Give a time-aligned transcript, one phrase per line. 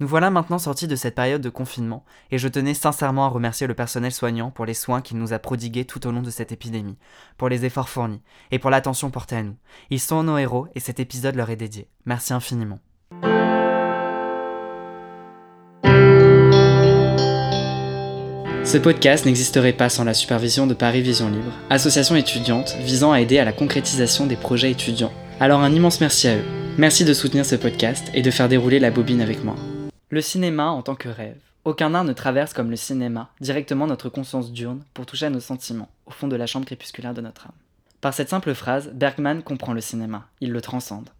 [0.00, 3.66] Nous voilà maintenant sortis de cette période de confinement, et je tenais sincèrement à remercier
[3.66, 6.52] le personnel soignant pour les soins qu'il nous a prodigués tout au long de cette
[6.52, 6.96] épidémie,
[7.36, 9.56] pour les efforts fournis, et pour l'attention portée à nous.
[9.90, 11.86] Ils sont nos héros, et cet épisode leur est dédié.
[12.06, 12.78] Merci infiniment.
[18.64, 23.20] Ce podcast n'existerait pas sans la supervision de Paris Vision Libre, association étudiante visant à
[23.20, 25.12] aider à la concrétisation des projets étudiants.
[25.40, 26.44] Alors un immense merci à eux.
[26.78, 29.56] Merci de soutenir ce podcast et de faire dérouler la bobine avec moi.
[30.12, 31.38] Le cinéma en tant que rêve.
[31.64, 35.38] Aucun art ne traverse comme le cinéma directement notre conscience diurne pour toucher à nos
[35.38, 37.54] sentiments, au fond de la chambre crépusculaire de notre âme.
[38.00, 41.10] Par cette simple phrase, Bergman comprend le cinéma, il le transcende.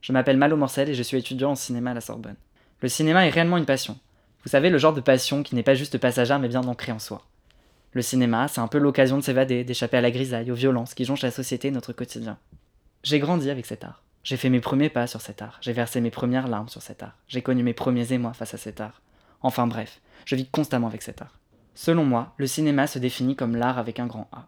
[0.00, 2.34] Je m'appelle Malo Morcel et je suis étudiant en cinéma à la Sorbonne.
[2.80, 3.96] Le cinéma est réellement une passion.
[4.42, 6.98] Vous savez, le genre de passion qui n'est pas juste passagère mais bien ancrée en
[6.98, 7.22] soi.
[7.92, 11.04] Le cinéma, c'est un peu l'occasion de s'évader, d'échapper à la grisaille, aux violences qui
[11.04, 12.38] jonchent la société et notre quotidien.
[13.04, 14.02] J'ai grandi avec cet art.
[14.24, 17.02] J'ai fait mes premiers pas sur cet art, j'ai versé mes premières larmes sur cet
[17.02, 19.02] art, j'ai connu mes premiers émois face à cet art.
[19.40, 21.38] Enfin bref, je vis constamment avec cet art.
[21.74, 24.46] Selon moi, le cinéma se définit comme l'art avec un grand A.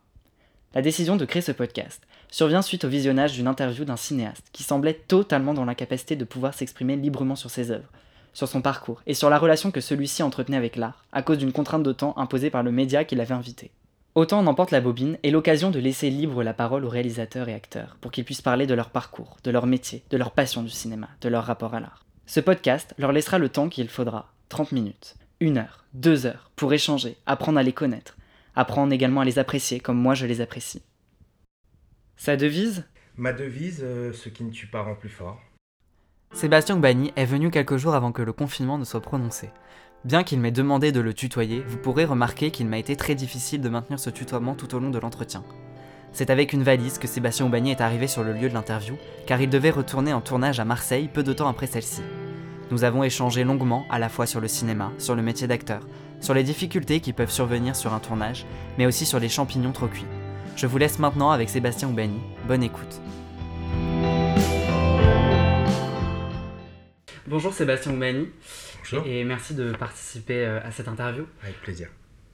[0.74, 4.62] La décision de créer ce podcast survient suite au visionnage d'une interview d'un cinéaste qui
[4.62, 7.90] semblait totalement dans l'incapacité de pouvoir s'exprimer librement sur ses œuvres,
[8.32, 11.52] sur son parcours et sur la relation que celui-ci entretenait avec l'art, à cause d'une
[11.52, 13.72] contrainte de temps imposée par le média qui l'avait invité.
[14.14, 17.54] Autant en emporte la bobine est l'occasion de laisser libre la parole aux réalisateurs et
[17.54, 20.70] acteurs pour qu'ils puissent parler de leur parcours, de leur métier, de leur passion du
[20.70, 22.06] cinéma, de leur rapport à l'art.
[22.24, 26.72] Ce podcast leur laissera le temps qu'il faudra, 30 minutes, une heure, deux heures, pour
[26.72, 28.16] échanger, apprendre à les connaître,
[28.54, 30.82] apprendre également à les apprécier comme moi je les apprécie.
[32.16, 32.84] Sa devise?
[33.16, 35.40] Ma devise, euh, ce qui ne tue pas rend plus fort.
[36.32, 39.50] Sébastien Gbani est venu quelques jours avant que le confinement ne soit prononcé.
[40.04, 43.62] Bien qu'il m'ait demandé de le tutoyer, vous pourrez remarquer qu'il m'a été très difficile
[43.62, 45.42] de maintenir ce tutoiement tout au long de l'entretien.
[46.12, 49.40] C'est avec une valise que Sébastien Aubagny est arrivé sur le lieu de l'interview, car
[49.40, 52.02] il devait retourner en tournage à Marseille peu de temps après celle-ci.
[52.70, 55.80] Nous avons échangé longuement à la fois sur le cinéma, sur le métier d'acteur,
[56.20, 58.44] sur les difficultés qui peuvent survenir sur un tournage,
[58.76, 60.04] mais aussi sur les champignons trop cuits.
[60.54, 62.20] Je vous laisse maintenant avec Sébastien Aubagny.
[62.46, 63.00] Bonne écoute.
[67.26, 67.92] Bonjour Sébastien
[69.06, 71.26] Et merci de participer euh, à cette interview.
[71.42, 71.88] Avec plaisir.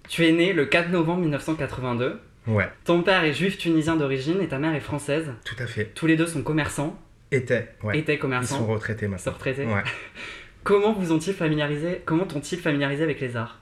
[0.08, 2.20] Tu es né le 4 novembre 1982.
[2.46, 2.68] Ouais.
[2.84, 5.30] Ton père est juif tunisien d'origine et ta mère est française.
[5.44, 5.86] Tout à fait.
[5.94, 6.98] Tous les deux sont commerçants.
[7.30, 7.98] Étaient, ouais.
[7.98, 8.56] Étaient commerçants.
[8.56, 9.24] Ils sont retraités maintenant.
[9.32, 9.66] Sont retraités.
[9.66, 9.82] Ouais.
[10.64, 13.60] Comment vous ont-ils familiarisé Comment t'ont-ils familiarisé avec les arts?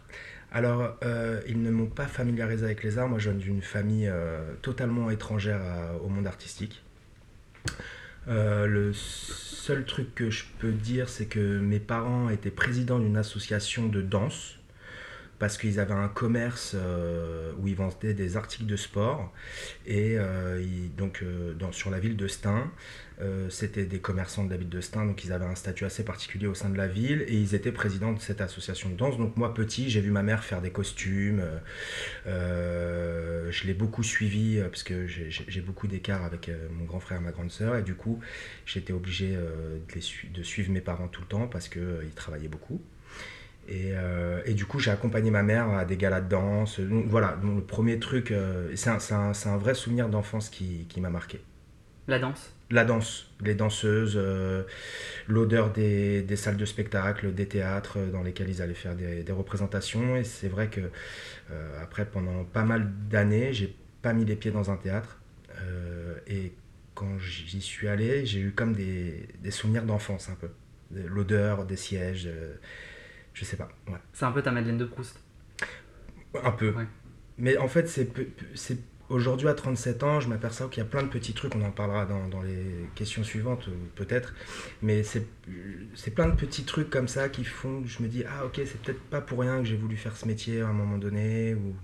[0.51, 3.09] Alors, euh, ils ne m'ont pas familiarisé avec les arts.
[3.09, 6.83] Moi, je viens d'une famille euh, totalement étrangère à- au monde artistique.
[8.29, 13.17] Euh, le seul truc que je peux dire, c'est que mes parents étaient présidents d'une
[13.17, 14.58] association de danse
[15.39, 19.33] parce qu'ils avaient un commerce euh, où ils vendaient des articles de sport
[19.87, 20.61] et euh,
[20.97, 22.71] donc euh, dans- sur la ville de Stein,
[23.51, 26.47] c'était des commerçants de la ville de Stein, donc ils avaient un statut assez particulier
[26.47, 29.19] au sein de la ville et ils étaient présidents de cette association de danse.
[29.19, 31.43] Donc moi petit, j'ai vu ma mère faire des costumes,
[32.27, 37.33] je l'ai beaucoup suivi parce que j'ai- beaucoup d'écart avec mon grand frère et ma
[37.33, 38.21] grande sœur et du coup
[38.67, 42.81] j'étais obligé de, de suivre mes parents tout le temps parce qu'ils travaillaient beaucoup.
[43.69, 46.81] Et, euh, et du coup, j'ai accompagné ma mère à des galas de danse.
[46.81, 50.09] Donc voilà, donc le premier truc, euh, c'est un, c'est un- c'est un vrai souvenir
[50.09, 51.41] d'enfance qui, qui m'a marqué.
[52.09, 52.53] La danse?
[52.71, 54.65] La danse, les danseuses, euh,
[55.29, 59.33] l'odeur des, des salles de spectacle, des théâtres dans lesquels ils allaient faire des, des
[59.33, 60.17] représentations.
[60.17, 60.83] Et c'est vrai que
[61.51, 65.19] euh, après, pendant pas mal d'années, j'ai pas mis les pieds dans un théâtre.
[65.63, 66.53] Euh, et
[66.95, 70.51] quand j'y suis allé, j'ai eu comme des, des souvenirs d'enfance un peu.
[70.91, 72.55] De L'odeur des sièges, euh,
[73.39, 73.69] je sais pas.
[73.87, 73.99] Ouais.
[74.13, 75.21] C'est un peu ta Madeleine de Proust.
[76.43, 76.71] Un peu.
[76.71, 76.87] Ouais.
[77.39, 78.11] Mais en fait, c'est
[79.09, 81.71] aujourd'hui à 37 ans, je m'aperçois qu'il y a plein de petits trucs, on en
[81.71, 84.35] parlera dans, dans les questions suivantes euh, peut-être,
[84.83, 85.27] mais c'est
[85.95, 88.57] c'est plein de petits trucs comme ça qui font que je me dis ah ok
[88.57, 91.55] c'est peut-être pas pour rien que j'ai voulu faire ce métier à un moment donné
[91.55, 91.75] ou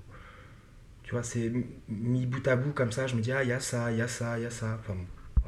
[1.03, 1.51] tu vois c'est
[1.89, 3.97] mis bout à bout comme ça, je me dis ah il y a ça, il
[3.99, 4.79] y a ça, il y a ça.
[4.81, 4.95] Enfin,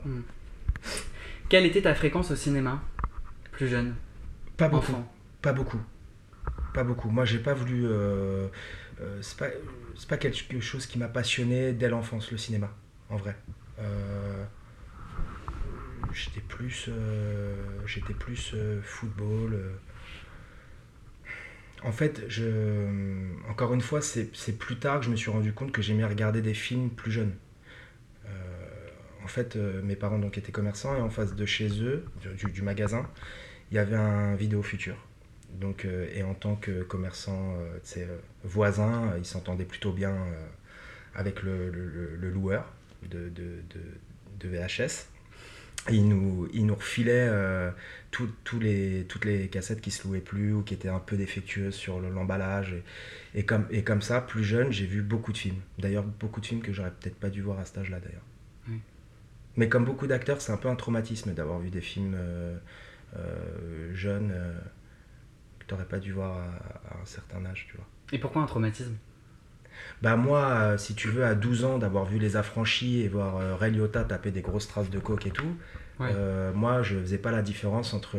[0.05, 0.23] bon,
[1.51, 2.83] Quelle était ta fréquence au cinéma
[3.53, 3.95] Plus jeune?
[4.57, 4.93] Pas beaucoup.
[4.93, 5.13] Enfant
[5.43, 5.81] Pas beaucoup.
[6.77, 7.09] Pas beaucoup.
[7.09, 7.87] Moi, j'ai pas voulu.
[7.87, 8.49] euh,
[9.01, 9.39] euh, c'est
[10.09, 12.71] pas, quelque chose qui m'a passionné dès l'enfance, le cinéma,
[13.09, 13.35] en vrai.
[13.79, 14.45] Euh,
[16.13, 16.91] j'étais plus.
[17.87, 19.59] j'étais plus football.
[21.83, 22.45] En fait, je,
[23.49, 26.43] encore une fois, c'est plus tard que je me suis rendu compte que j'aimais regarder
[26.43, 27.33] des films plus jeunes.
[29.25, 32.05] En fait, mes parents donc étaient commerçants et en face de chez eux,
[32.53, 33.09] du magasin,
[33.71, 34.97] il y avait un vidéo futur.
[35.55, 40.17] Donc, euh, et en tant que commerçant, euh, euh, voisin, ils s'entendaient plutôt bien
[41.15, 42.73] avec le, le- le- loueur
[43.11, 45.09] de, de- de- de VHS.
[45.91, 47.71] il nous, il nous refilait euh,
[48.11, 51.17] tout- tous les, toutes les cassettes qui se louaient plus ou qui étaient un peu
[51.17, 52.75] défectueuses sur le- l'emballage.
[53.35, 55.61] Et, et, comme, et comme ça, plus jeune, j'ai vu beaucoup de films.
[55.79, 58.25] D'ailleurs, beaucoup de films que j'aurais peut-être pas dû voir à cet âge-là, d'ailleurs.
[58.69, 58.81] Oui.
[59.57, 62.57] Mais comme beaucoup d'acteurs, c'est un peu un traumatisme d'avoir vu des films euh,
[63.17, 64.33] euh, jeunes
[65.67, 67.87] que tu n'aurais pas dû voir à, à un certain âge, tu vois.
[68.13, 68.95] Et pourquoi un traumatisme?
[70.03, 73.37] Bah moi, euh, si tu veux, à 12 ans, d'avoir vu Les Affranchis et voir
[73.37, 75.57] euh, Ray Liotta taper des grosses traces de coke et tout,
[75.99, 76.09] Ouais.
[76.13, 78.19] euh, moi, je faisais pas la différence entre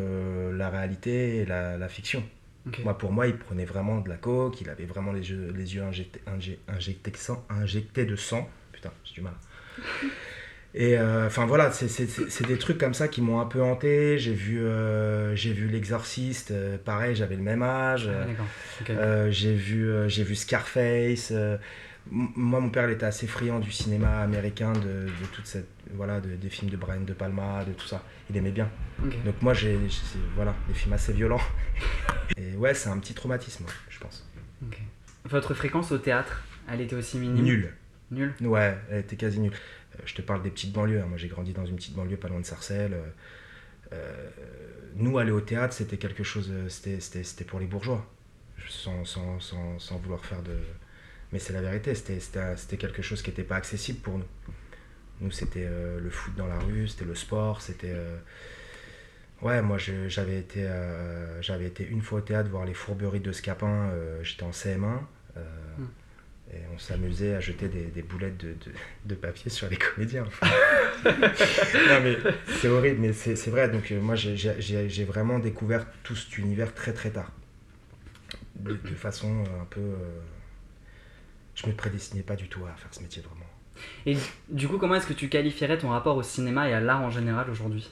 [0.51, 2.23] la réalité et la, la fiction.
[2.83, 5.75] Moi, pour moi, il prenait vraiment de la coke, il avait vraiment les yeux, les
[5.75, 8.49] yeux injectés, injectés, injectés, de sang, injectés de sang.
[8.71, 9.33] Putain, j'ai du mal.
[10.79, 14.19] Et euh, enfin voilà, c'est- des trucs comme ça qui m'ont un peu hanté.
[14.19, 18.07] J'ai vu, euh, j'ai vu L'Exorciste, euh, pareil, j'avais le même âge.
[18.89, 21.33] Ah, j'ai vu, j'ai vu Scarface.
[22.12, 26.21] moi, mon père, il était assez friand du cinéma américain, de, de toute cette, voilà,
[26.21, 28.03] de- des films de Brian De Palma, de tout ça.
[28.30, 28.69] Il aimait bien.
[29.25, 29.77] Donc moi, j'ai,
[30.35, 31.41] voilà, des films assez violents.
[32.38, 34.30] Et ouais, c'est un petit traumatisme, je pense.
[35.25, 37.44] Votre fréquence au théâtre, elle était aussi minime?
[37.44, 37.73] Nul.
[38.12, 39.51] Nul Ouais, elle était quasi nulle.
[39.99, 41.01] Euh, je te parle des petites banlieues.
[41.01, 41.05] hein.
[41.07, 42.94] Moi, j'ai grandi dans une petite banlieue pas loin de Sarcelles.
[42.94, 43.07] Euh,
[43.94, 44.29] euh,
[44.95, 46.51] nous, aller au théâtre, c'était quelque chose.
[46.69, 48.05] C'était, pour les bourgeois.
[48.69, 50.57] Sans, sans, sans, sans vouloir faire de.
[51.31, 51.94] Mais c'est la vérité.
[51.95, 54.25] C'était, quelque chose qui n'était pas accessible pour nous.
[55.21, 57.95] Nous, c'était le foot dans la rue, c'était le sport, c'était.
[59.41, 60.67] Ouais, moi j'avais été,
[61.41, 63.91] j'avais été une fois au théâtre voir les fourberies de Scapin,
[64.21, 64.99] j'étais en CM1,
[65.38, 65.41] euh,
[65.77, 65.85] Hmm.
[66.53, 68.71] Et on s'amusait à jeter des, des boulettes de, de,
[69.05, 70.25] de papier sur les comédiens.
[71.05, 72.17] non mais
[72.61, 75.85] c'est horrible, mais c'est c'est vrai, donc euh, moi j'ai- j'ai j'ai- j'ai vraiment découvert
[76.03, 77.31] tout cet univers très très tard.
[78.55, 79.79] De, de façon un peu...
[79.81, 80.19] euh,
[81.55, 83.45] Je me prédestinais pas du tout à faire ce métier vraiment.
[84.05, 84.17] Et
[84.49, 87.11] du coup, comment est-ce que tu qualifierais ton rapport au cinéma et à l'art en
[87.11, 87.89] général aujourd'hui?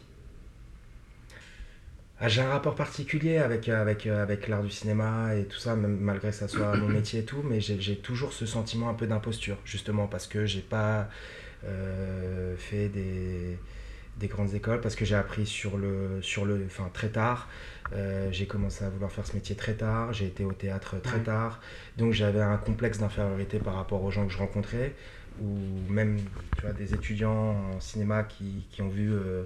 [2.17, 5.57] Ah, j'ai un rapport particulier avec, euh, avec, euh, avec l'art du cinéma et tout
[5.59, 8.45] ça, même malgré que ça soit mon métier et tout, mais j'ai j'ai toujours ce
[8.45, 11.09] sentiment un peu d'imposture, justement, parce que j'ai pas
[11.65, 13.61] euh, fait des,
[14.17, 17.49] des grandes écoles, parce que j'ai appris sur le, sur le, enfin, très tard.
[17.93, 21.19] Euh, j'ai commencé à vouloir faire ce métier très tard, j'ai été au théâtre très
[21.19, 21.23] Ouais.
[21.23, 21.61] tard,
[21.97, 24.95] donc j'avais un complexe d'infériorité par rapport aux gens que je rencontrais,
[25.39, 27.31] ou même tu vois, des étudiants
[27.75, 29.45] en cinéma qui, qui ont vu euh,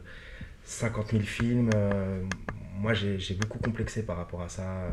[0.63, 1.69] 50 000 films.
[1.73, 2.23] euh,
[2.79, 4.89] moi, j'ai beaucoup complexé par rapport à ça, euh,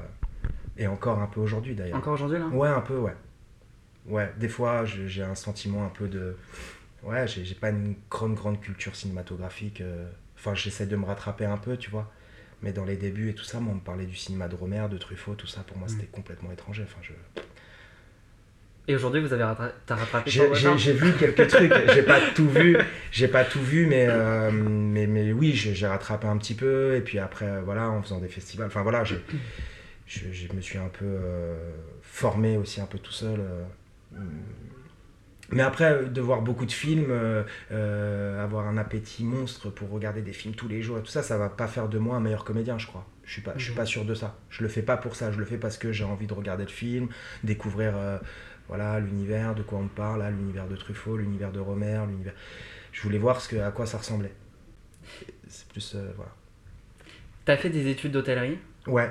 [0.76, 1.96] et encore un peu aujourd'hui d'ailleurs.
[1.98, 2.46] Encore aujourd'hui là?
[2.48, 3.14] Ouais, un peu, ouais.
[4.06, 6.36] Ouais, des fois, j'ai un sentiment un peu de.
[7.02, 9.80] Ouais, j'ai pas une grande, grande culture cinématographique.
[9.80, 12.10] euh, Enfin, j'essaie de me rattraper un peu, tu vois.
[12.62, 14.86] Mais dans les débuts et tout ça, moi, on me parlait du cinéma de Romer,
[14.90, 15.90] de Truffaut, tout ça, pour moi, Mm.
[15.90, 16.82] c'était complètement étranger.
[16.84, 17.12] Enfin, je...
[18.88, 22.76] Et aujourd'hui, vous avez rattra- t'as rattrapé J'ai vu quelques trucs, j'ai pas tout vu,
[23.10, 27.00] j'ai pas tout vu, mais, euh, mais, mais oui, j'ai rattrapé un petit peu, et
[27.00, 29.16] puis après, euh, voilà, en faisant des festivals, enfin voilà, je,
[30.06, 31.56] je me suis un peu euh,
[32.02, 33.40] formé aussi un peu tout seul.
[33.40, 34.18] euh,
[35.50, 37.12] mais après, de voir beaucoup de films,
[37.70, 41.38] avoir un appétit monstre pour regarder des films tous les jours, et tout ça, ça
[41.38, 43.06] va pas faire de moi un meilleur comédien, je crois.
[43.24, 44.36] Je suis pas, je suis pas sûr de ça.
[44.50, 46.64] Je le fais pas pour ça, je le fais parce que j'ai envie de regarder
[46.64, 47.08] le film,
[47.44, 47.94] découvrir
[48.68, 52.34] voilà l'univers, de quoi on parle, là, l'univers de Truffaut, l'univers de Romer, l'univers.
[52.92, 54.32] Je voulais voir ce que, à quoi ça ressemblait.
[55.48, 56.32] C'est plus euh, voilà.
[57.44, 58.58] T'as fait des études d'hôtellerie?
[58.86, 59.10] Ouais,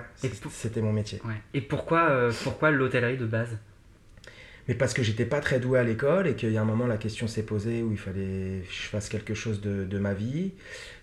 [0.50, 1.22] c'était mon métier.
[1.25, 1.42] Ouais.
[1.54, 3.57] Et pourquoi, euh, pourquoi l'hôtellerie de base?
[4.68, 6.88] Mais parce que j'étais pas très doué à l'école et qu'il y a un moment
[6.88, 10.14] la question s'est posée où il fallait que je fasse quelque chose de, de ma
[10.14, 10.54] vie.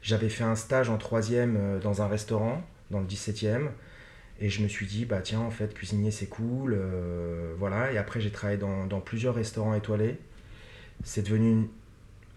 [0.02, 3.68] J'avais fait un stage en troisième euh, dans un restaurant dans le 17e
[4.42, 7.96] et je me suis dit bah tiens en fait cuisinier c'est cool euh, voilà et
[7.96, 10.18] après j'ai travaillé dans, plusieurs restaurants étoilés.
[11.04, 11.68] C'est devenu une-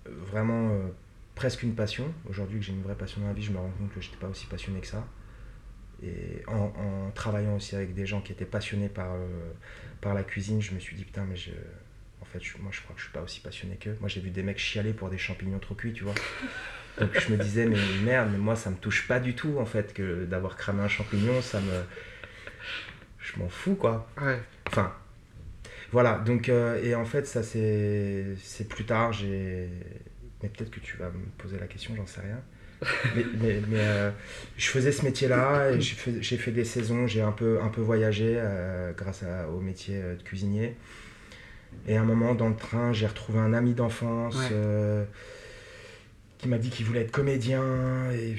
[0.06, 0.88] vraiment euh,
[1.34, 2.14] presque une passion.
[2.30, 4.18] Aujourd'hui que j'ai une vraie passion dans la vie je me rends compte que j'étais
[4.18, 5.06] pas aussi passionné que ça.
[6.04, 9.52] Et en, travaillant aussi avec des gens qui étaient passionnés par, euh,
[10.02, 11.52] par la cuisine, je me suis dit putain, mais je,
[12.22, 13.98] en fait, je- moi je crois que je suis pas aussi passionné qu'eux.
[14.00, 16.14] Moi j'ai vu des mecs chialer pour des champignons trop cuits, tu vois.
[17.00, 19.66] Donc je me disais, mais merde, mais moi ça me touche pas du tout en
[19.66, 21.84] fait que d'avoir cramé un champignon, ça me.
[23.20, 24.08] Je m'en fous quoi.
[24.22, 24.40] Ouais.
[24.68, 24.94] Enfin,
[25.92, 29.70] voilà, donc, euh, et en fait, ça c'est c'est plus tard, j'ai.
[30.44, 32.40] Mais peut-être que tu vas me poser la question, j'en sais rien.
[33.16, 34.12] mais mais, mais, euh,
[34.58, 38.92] je faisais ce métier-là, j'ai fait, des saisons, j'ai un peu, un peu voyagé euh,
[38.94, 40.76] grâce à- au métier de cuisinier.
[41.88, 44.56] Et à un moment, dans le train, j'ai retrouvé un ami d'enfance Ouais.
[46.38, 48.36] Qui m'a dit qu'il voulait être comédien, et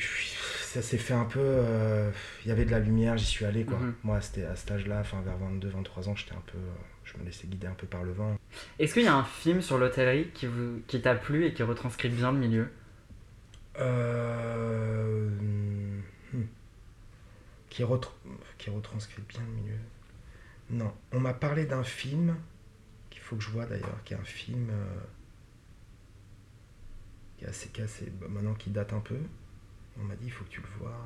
[0.63, 1.41] ça s'est fait un peu.
[1.41, 2.11] euh,
[2.45, 3.79] Il y avait de la lumière, j'y suis allé, quoi.
[3.79, 3.95] Mhm.
[4.05, 6.59] Moi, c'était à cet âge-là, enfin, vers 22, 23 ans, j'étais un peu.
[6.59, 6.73] euh,
[7.05, 8.37] je me laissais guider un peu par le vent.
[8.79, 11.63] Est-ce qu'il y a un film sur l'hôtellerie qui, vous, qui t'a plu et qui
[11.63, 12.69] retranscrit bien le milieu?
[13.79, 15.29] Euh,
[16.33, 16.43] hmm.
[17.71, 18.11] qui, retr-
[18.59, 19.79] qui retranscrit bien le milieu?
[20.71, 22.37] Non, on m'a parlé d'un film
[23.11, 25.01] qu'il faut que je vois d'ailleurs, qui est un film euh,
[27.37, 29.17] qui est assez cassé, bah, maintenant qui date un peu.
[30.01, 30.97] On m'a dit il faut que tu le vois.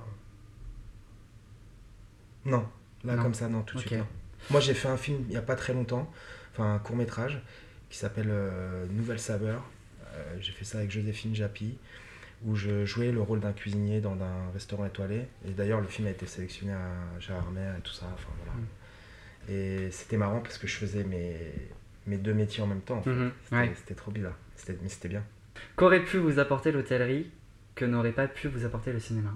[2.44, 2.66] Non,
[3.04, 3.22] là Non.
[3.22, 3.92] comme ça, non, tout de suite.
[3.98, 4.06] non.
[4.50, 6.10] Moi j'ai fait un film il n'y a pas très longtemps,
[6.52, 7.42] enfin un court métrage,
[7.90, 9.62] qui s'appelle euh, Nouvelle Saveur.
[10.14, 11.76] Euh, j'ai fait ça avec Joséphine Japy,
[12.46, 15.26] où je jouais le rôle d'un cuisinier dans un restaurant étoilé.
[15.46, 17.46] Et d'ailleurs le film a été sélectionné à Gérard
[17.78, 18.06] et tout ça.
[18.14, 18.58] Enfin, voilà.
[18.60, 18.66] Mm.
[19.50, 21.36] Et c'était marrant parce que je faisais mes,
[22.06, 22.98] mes deux métiers en même temps.
[22.98, 23.10] en fait.
[23.10, 23.94] Mhm, C'était ouais.
[23.96, 24.36] trop bizarre,
[24.82, 25.24] mais c'était bien.
[25.76, 27.30] Qu'aurait pu vous apporter l'hôtellerie
[27.74, 29.30] que n'aurait pas pu vous apporter le cinéma?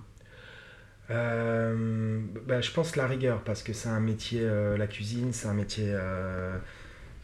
[1.10, 5.48] Euh, bah, je pense la rigueur, parce que c'est un métier, euh, la cuisine, c'est
[5.48, 6.56] un métier, euh,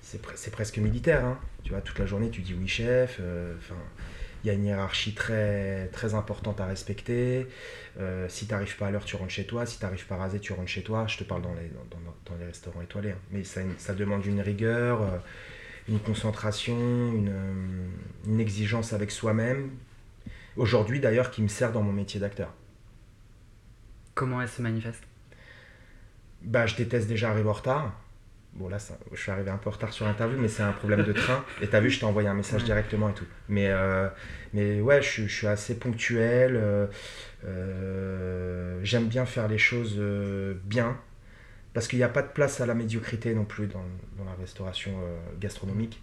[0.03, 1.25] c'est pre- c'est presque militaire.
[1.25, 1.39] hein.
[1.65, 3.19] Tu vois, toute la journée, tu dis oui chef.
[3.21, 3.55] euh,
[4.45, 7.47] il y a une hiérarchie très, très importante à respecter.
[8.29, 9.67] Si tu n'arrives pas à l'heure, tu rentres chez toi.
[9.67, 11.07] Si tu n'arrives pas rasé, tu rentres chez toi.
[11.07, 13.11] Je te parle dans les, dans, les restaurants étoilés.
[13.11, 13.19] hein.
[13.33, 15.23] Mais ça, demande une rigueur,
[15.91, 16.75] une concentration,
[17.13, 17.89] une, euh,
[18.27, 19.71] une exigence avec soi-même.
[20.57, 22.53] Aujourd'hui, d'ailleurs, qui me sert dans mon métier d'acteur.
[24.15, 25.03] Comment elle se manifeste?
[26.43, 27.93] Bah, je déteste déjà arriver en retard.
[28.55, 30.73] Bon, là, ça- je suis arrivé un peu en retard sur l'interview, mais c'est un
[30.73, 31.45] problème de train.
[31.61, 32.67] Et t'as vu, je t'ai envoyé un message Ouais.
[32.67, 33.27] directement et tout.
[33.49, 34.09] Mais, euh,
[34.53, 36.57] mais ouais, je, suis- je suis assez ponctuel.
[36.57, 36.87] euh,
[37.45, 40.01] euh, J'aime bien faire les choses
[40.65, 40.97] bien.
[41.73, 43.85] Parce qu'il n'y a pas de place à la médiocrité non plus dans,
[44.19, 46.03] dans la restauration euh, gastronomique.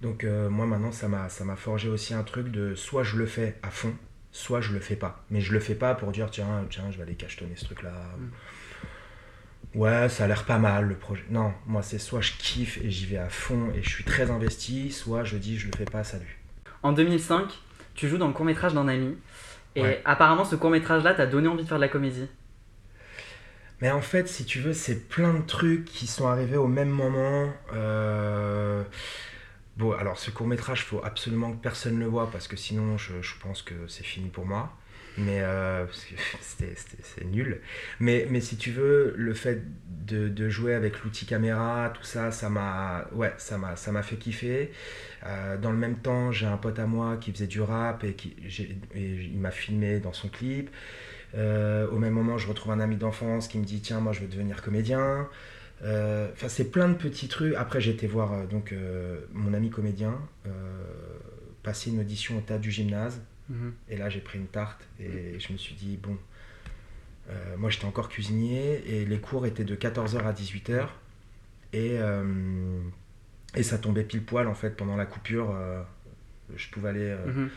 [0.00, 3.16] Donc, euh, moi, maintenant, ça m'a ça m'a forgé aussi un truc de soit je
[3.16, 3.94] le fais à fond,
[4.32, 5.22] soit je le fais pas.
[5.30, 7.92] Mais je le fais pas pour dire, tiens, tiens je vais aller cachetonner ce truc-là.
[9.74, 11.22] Ouais, ça a l'air pas mal le projet.
[11.30, 14.30] Non, moi c'est soit je kiffe et j'y vais à fond et je suis très
[14.30, 16.40] investi, soit je dis je le fais pas, salut.
[16.82, 17.52] En 2005,
[17.94, 19.16] tu joues dans le court-métrage d'un ami.
[19.76, 20.02] Et Ouais.
[20.04, 22.26] apparemment, ce court-métrage-là t'a donné envie de faire de la comédie.
[23.80, 26.90] Mais en fait, si tu veux, c'est plein de trucs qui sont arrivés au même
[26.90, 27.52] moment.
[27.72, 28.82] Euh,
[29.80, 33.14] Bon, alors ce court métrage, faut absolument que personne le voit parce que sinon, je,
[33.40, 34.76] pense que c'est fini pour moi.
[35.16, 35.86] Mais euh,
[36.40, 37.62] c'est nul.
[37.98, 39.62] Mais, mais si tu veux, le fait
[40.06, 44.70] de, jouer avec l'outil caméra, tout ça, ça m'a ouais, ça m'a fait kiffer.
[45.24, 48.12] Euh, dans le même temps, j'ai un pote à moi qui faisait du rap et,
[48.12, 48.36] qui,
[48.94, 50.68] et il m'a filmé dans son clip.
[51.36, 54.20] Euh, au même moment, je retrouve un ami d'enfance qui me dit Tiens, moi je
[54.20, 55.28] veux devenir comédien.
[55.82, 57.54] Euh, Enfin, c'est plein de petits trucs.
[57.54, 58.74] Après, j'ai été voir euh, donc,
[59.32, 60.18] mon ami comédien
[61.62, 63.20] passer une audition au théâtre du gymnase.
[63.48, 63.72] Mhm.
[63.88, 66.16] Et là, j'ai pris une tarte et je me suis dit Bon,
[67.58, 70.88] moi j'étais encore cuisinier et les cours étaient de 14h à 18h.
[71.72, 72.24] Et, euh,
[73.54, 75.54] et ça tombait pile poil en fait pendant la coupure.
[75.54, 75.82] euh,
[76.56, 77.00] je pouvais aller.
[77.10, 77.50] euh, Mhm.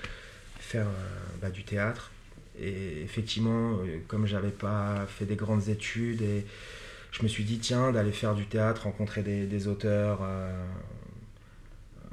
[0.60, 0.88] faire
[1.42, 2.12] bah, du théâtre.
[2.60, 6.46] Et effectivement, euh, comme j'avais pas fait des grandes études, et
[7.12, 10.52] je me suis dit, tiens, d'aller faire du théâtre, rencontrer des, des auteurs, euh,
[11.98, 12.08] euh,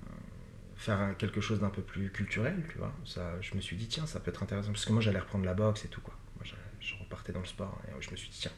[0.76, 2.92] faire quelque chose d'un peu plus culturel, tu vois.
[3.04, 4.72] Ça, je me suis dit, tiens, ça peut être intéressant.
[4.72, 6.14] Parce que moi, j'allais reprendre la boxe et tout, quoi.
[6.36, 6.44] Moi,
[6.80, 7.78] je, repartais dans le sport.
[7.88, 8.52] Et je me suis dit, tiens.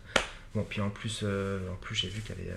[0.54, 2.56] Bon, puis en plus, en plus j'ai vu qu'il y avait.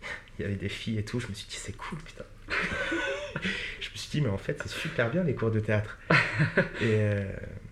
[0.40, 2.24] y avait des filles et tout, je me suis dit c'est cool putain.
[3.80, 5.98] je me suis dit mais en fait c'est super bien les cours de théâtre.
[6.80, 7.24] et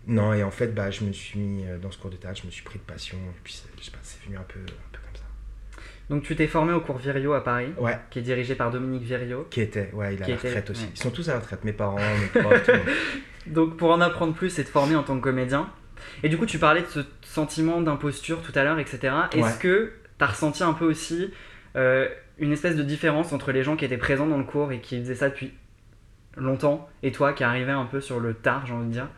[0.06, 2.40] non et en fait bah je me suis mis euh, dans ce cours de théâtre,
[2.42, 4.42] je me suis pris de passion et puis c'est- je sais pas, c'est venu un
[4.42, 5.22] peu, un peu comme ça.
[6.08, 9.02] Donc, tu t'es formé au cours Virio à Paris, Ouais, qui est dirigé par Dominique
[9.02, 9.46] Virio.
[9.50, 10.84] qui était, ouais il est à était, retraite aussi.
[10.84, 10.90] ouais.
[10.94, 12.86] Ils sont tous à la retraite, mes parents, mes profs, tout le monde.
[13.48, 15.68] Donc, pour en apprendre plus et te former en tant que comédien.
[16.22, 19.14] Et du coup, tu parlais de ce sentiment d'imposture tout à l'heure, etc.
[19.32, 19.58] Est-ce Ouais.
[19.60, 21.32] que tu as ressenti un peu aussi
[21.74, 22.08] euh,
[22.38, 25.00] une espèce de différence entre les gens qui étaient présents dans le cours et qui
[25.00, 25.52] faisaient ça depuis
[26.36, 29.08] longtemps et toi qui arrivais un peu sur le tard, j'ai envie de dire?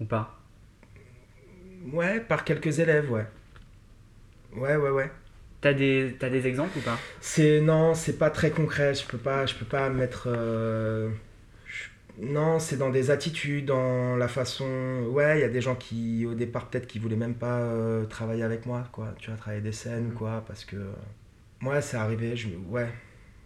[0.00, 0.36] Ou pas?
[1.92, 3.26] Ouais, par quelques élèves, ouais.
[4.54, 5.10] Ouais, ouais, ouais.
[5.60, 6.98] T'as des, t'as des exemples ou pas?
[7.20, 8.94] C'est non, c'est pas très concret.
[8.94, 10.24] Je peux pas, je peux pas mettre.
[10.28, 11.10] euh,
[11.66, 15.04] je- Non, c'est dans des attitudes, dans la façon.
[15.10, 18.06] Ouais, il y a des gens qui, au départ, peut-être, qui voulaient même pas euh,
[18.06, 19.14] travailler avec moi, quoi.
[19.18, 20.14] Tu vois, travailler des scènes ou Mhm.
[20.14, 20.76] quoi, parce que.
[21.60, 22.36] Moi, c'est arrivé.
[22.36, 22.48] Je...
[22.68, 22.88] Ouais,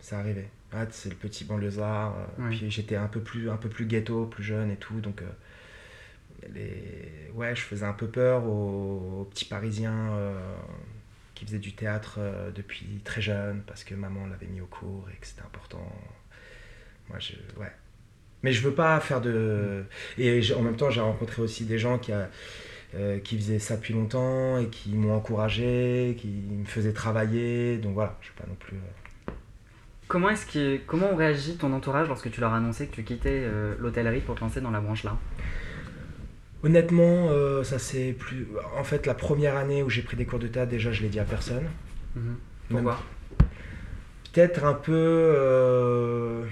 [0.00, 0.46] c'est arrivé.
[0.72, 2.14] Ouais, c'est le petit banlieusard.
[2.38, 2.56] euh, Ouais.
[2.56, 5.20] Puis j'étais un peu plus, un peu plus ghetto, plus jeune et tout, donc.
[6.52, 7.30] Les...
[7.34, 10.12] Ouais, je faisais un peu peur aux, petits Parisiens.
[10.14, 10.38] euh,
[11.34, 15.08] qui faisait du théâtre euh, depuis très jeune parce que maman l'avait mis au cours
[15.12, 15.84] et que c'était important.
[17.08, 17.32] Moi, je.
[17.60, 17.72] Ouais.
[18.42, 19.84] Mais je veux pas faire de.
[20.18, 22.12] Et en même temps, j'ai rencontré aussi des gens qui,
[22.94, 27.78] euh, qui faisaient ça depuis longtemps et qui m'ont encouragé, qui me faisaient travailler.
[27.78, 28.76] Donc voilà, je veux pas non plus.
[30.06, 33.48] Comment, est-ce que, comment réagit ton entourage lorsque tu leur as annoncé que tu quittais
[33.78, 35.16] l'hôtellerie pour te lancer dans la branche là
[36.64, 38.48] Honnêtement, euh, ça c'est plus.
[38.78, 41.08] En fait, la première année où j'ai pris des cours de théâtre, déjà, je l'ai
[41.08, 41.64] dit à personne.
[42.16, 42.36] Mhm.
[42.70, 42.98] Pourquoi?
[44.32, 44.92] Peut-être un peu.
[44.94, 46.44] euh,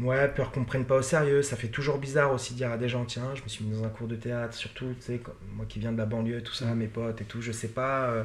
[0.00, 1.42] Ouais, peur qu'on me prenne pas au sérieux.
[1.42, 3.76] Ça fait toujours bizarre aussi de dire à des gens tiens, je me suis mis
[3.78, 5.20] dans un cours de théâtre, surtout, tu sais,
[5.54, 6.74] moi qui viens de la banlieue, tout ça, Mhm.
[6.76, 8.06] mes potes et tout, je sais pas.
[8.06, 8.24] euh,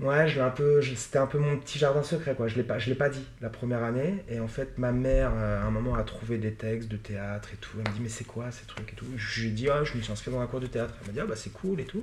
[0.00, 2.48] Ouais, je l'ai un peu, c'était un peu mon petit jardin secret, quoi.
[2.48, 4.24] Je l'ai pas, je l'ai pas dit la première année.
[4.30, 7.50] Et en fait, ma mère, euh, à un moment, a trouvé des textes de théâtre
[7.52, 7.72] et tout.
[7.84, 9.04] Elle me dit, mais c'est quoi ces trucs et tout?
[9.16, 10.94] Je lui ai dit, ah, je me suis inscrit dans un cours de théâtre.
[11.02, 12.02] Elle m'a dit, ah, bah c'est cool et tout.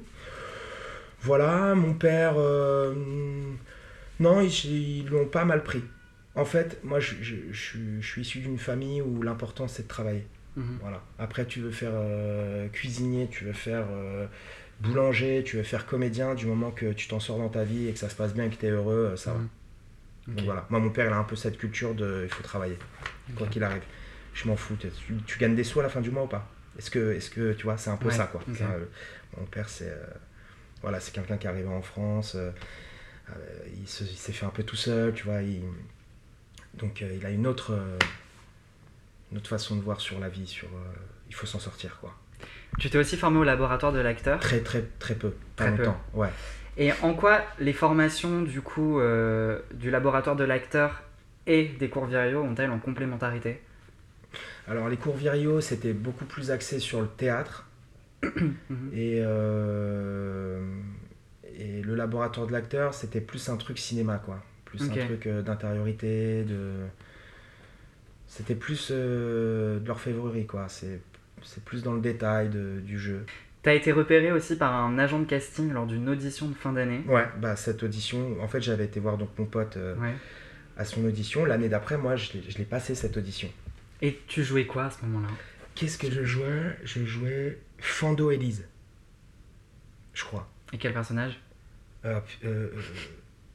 [1.21, 2.93] Voilà, mon père, euh,
[4.19, 5.83] non, ils, ils l'ont pas mal pris.
[6.35, 9.83] En fait, moi, je, je- je suis- je suis issu d'une famille où l'important c'est
[9.83, 10.25] de travailler.
[10.55, 10.77] Mhm.
[10.81, 11.01] Voilà.
[11.19, 14.25] Après, tu veux faire euh, cuisinier, tu veux faire euh,
[14.79, 17.93] boulanger, tu veux faire comédien, du moment que tu t'en sors dans ta vie et
[17.93, 19.39] que ça se passe bien et que tu es heureux, euh, ça va.
[19.39, 19.47] Mhm.
[20.35, 20.65] Donc voilà.
[20.69, 22.77] Moi, mon père, il a un peu cette culture de il faut travailler,
[23.35, 23.83] quoi qu'il arrive.
[24.33, 24.75] Je m'en fous.
[24.75, 24.89] Tu,
[25.25, 26.47] tu gagnes des sous à la fin du mois ou pas?
[26.77, 28.41] Est-ce que, est que, tu vois, c'est un peu Ouais, ça, quoi.
[28.47, 28.85] euh,
[29.37, 30.05] mon père, c'est euh,
[30.81, 32.35] voilà, c'est quelqu'un qui est arrivé en France.
[32.35, 32.51] euh,
[33.81, 35.41] il se- il s'est fait un peu tout seul, tu vois.
[35.41, 35.63] il-
[36.75, 37.77] donc, il a une autre,
[39.31, 40.45] une autre façon de voir sur la vie.
[40.45, 40.67] Sur,
[41.29, 42.15] il faut s'en sortir, quoi.
[42.77, 44.39] Tu t'es aussi formé au laboratoire de l'acteur.
[44.39, 45.31] Très, très, très peu.
[45.55, 45.83] Pas Très peu.
[45.83, 45.99] longtemps.
[46.13, 46.29] Ouais.
[46.77, 51.01] Et en quoi les formations du coup euh, du laboratoire de l'acteur
[51.47, 53.61] et des cours Virio ont-elles en complémentarité?
[54.67, 57.65] Alors, les cours Virio, c'était beaucoup plus axé sur le théâtre.
[58.69, 58.89] Mhm.
[58.93, 60.59] Et, euh,
[61.57, 64.43] et le laboratoire de l'acteur, c'était plus un truc cinéma, quoi.
[64.65, 66.71] Plus un truc euh, d'intériorité, de...
[68.27, 70.65] C'était plus de l'orfèvrerie, quoi.
[70.67, 70.99] C'est,
[71.47, 73.25] c'est plus dans le détail de- du jeu.
[73.63, 77.01] T'as été repéré aussi par un agent de casting lors d'une audition de fin d'année.
[77.07, 80.13] Ouais, bah cette audition, en fait, j'avais été voir donc mon pote euh, Ouais.
[80.77, 81.43] à son audition.
[81.45, 83.49] L'année d'après, moi, je l'ai, passé cette audition.
[84.01, 85.33] Et tu jouais quoi à ce moment-là?
[85.75, 86.77] Qu'est-ce que je jouais?
[86.83, 88.67] Je jouais Fando Elise.
[90.13, 90.47] Je crois.
[90.73, 91.39] Et quel personnage?
[92.05, 92.81] Euh, euh, euh,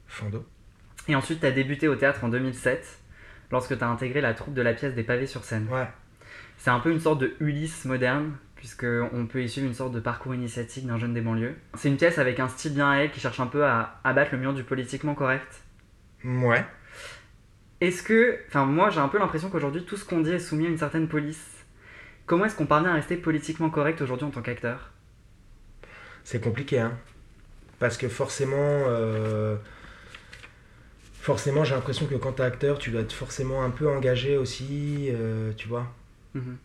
[0.07, 0.45] Fando
[1.07, 2.99] Et ensuite t'as débuté au théâtre en 2007
[3.51, 5.67] lorsque t'as intégré la troupe de la pièce des pavés sur scène.
[5.71, 5.87] Ouais.
[6.63, 9.91] C'est un peu une sorte de Ulysse moderne, puisque on peut y suivre une sorte
[9.91, 11.57] de parcours initiatique d'un jeune des banlieues.
[11.73, 14.29] C'est une pièce avec un style bien à elle qui cherche un peu à abattre
[14.31, 15.61] le mur du politiquement correct.
[16.23, 16.63] Ouais.
[17.81, 20.67] Est-ce que, enfin moi j'ai un peu l'impression qu'aujourd'hui tout ce qu'on dit est soumis
[20.67, 21.65] à une certaine police.
[22.25, 24.93] Comment est-ce qu'on parvient à rester politiquement correct aujourd'hui en tant qu'acteur?
[26.23, 26.97] C'est compliqué, hein.
[27.79, 28.55] Parce que forcément,
[28.87, 29.57] euh,
[31.19, 35.09] forcément, j'ai l'impression que quand t'es acteur, tu dois être forcément un peu engagé aussi,
[35.11, 35.91] euh, tu vois.
[36.33, 36.57] Mhm.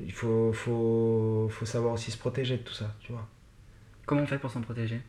[0.00, 3.26] Il faut, faut, faut savoir aussi se protéger de tout ça, tu vois.
[4.06, 5.00] Comment on fait pour s'en protéger?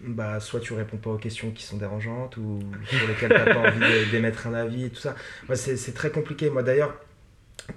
[0.00, 3.60] Bah, soit tu réponds pas aux questions qui sont dérangeantes ou sur lesquelles t'as pas
[3.60, 5.14] envie d'émettre un avis et tout ça.
[5.48, 6.50] Moi, c'est très compliqué.
[6.50, 7.00] Moi, d'ailleurs,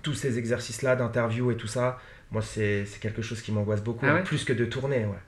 [0.04, 2.00] tous ces exercices-là d'interview et tout ça,
[2.32, 5.20] moi, c'est quelque chose qui m'angoisse beaucoup, Ah hein, plus que de tourner, ouais.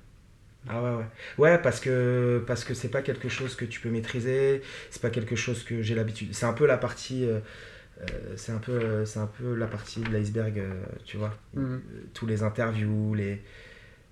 [0.68, 1.06] Ah ouais, ouais.
[1.38, 5.10] Ouais, parce que parce que c'est pas quelque chose que tu peux maîtriser, c'est pas
[5.10, 6.34] quelque chose que j'ai l'habitude.
[6.34, 7.26] C'est un peu la partie.
[7.26, 7.40] euh,
[8.36, 11.64] c'est un peu euh, c'est un peu la partie de l'iceberg euh, tu vois Mhm.
[11.64, 11.80] Euh,
[12.14, 13.42] tous les interviews les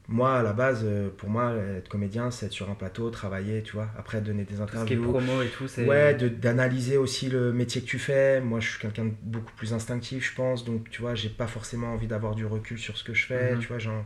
[0.10, 3.62] moi à la base euh, pour moi être comédien c'est être sur un plateau travailler
[3.64, 5.86] tu vois après donner des Tout ce qui est interviews promo et tout, c'est.
[5.88, 9.74] ouais d'analyser aussi le métier que tu fais moi je suis quelqu'un de beaucoup plus
[9.74, 13.04] instinctif je pense donc tu vois j'ai pas forcément envie d'avoir du recul sur ce
[13.04, 13.60] que je fais Mhm.
[13.60, 14.06] tu vois genre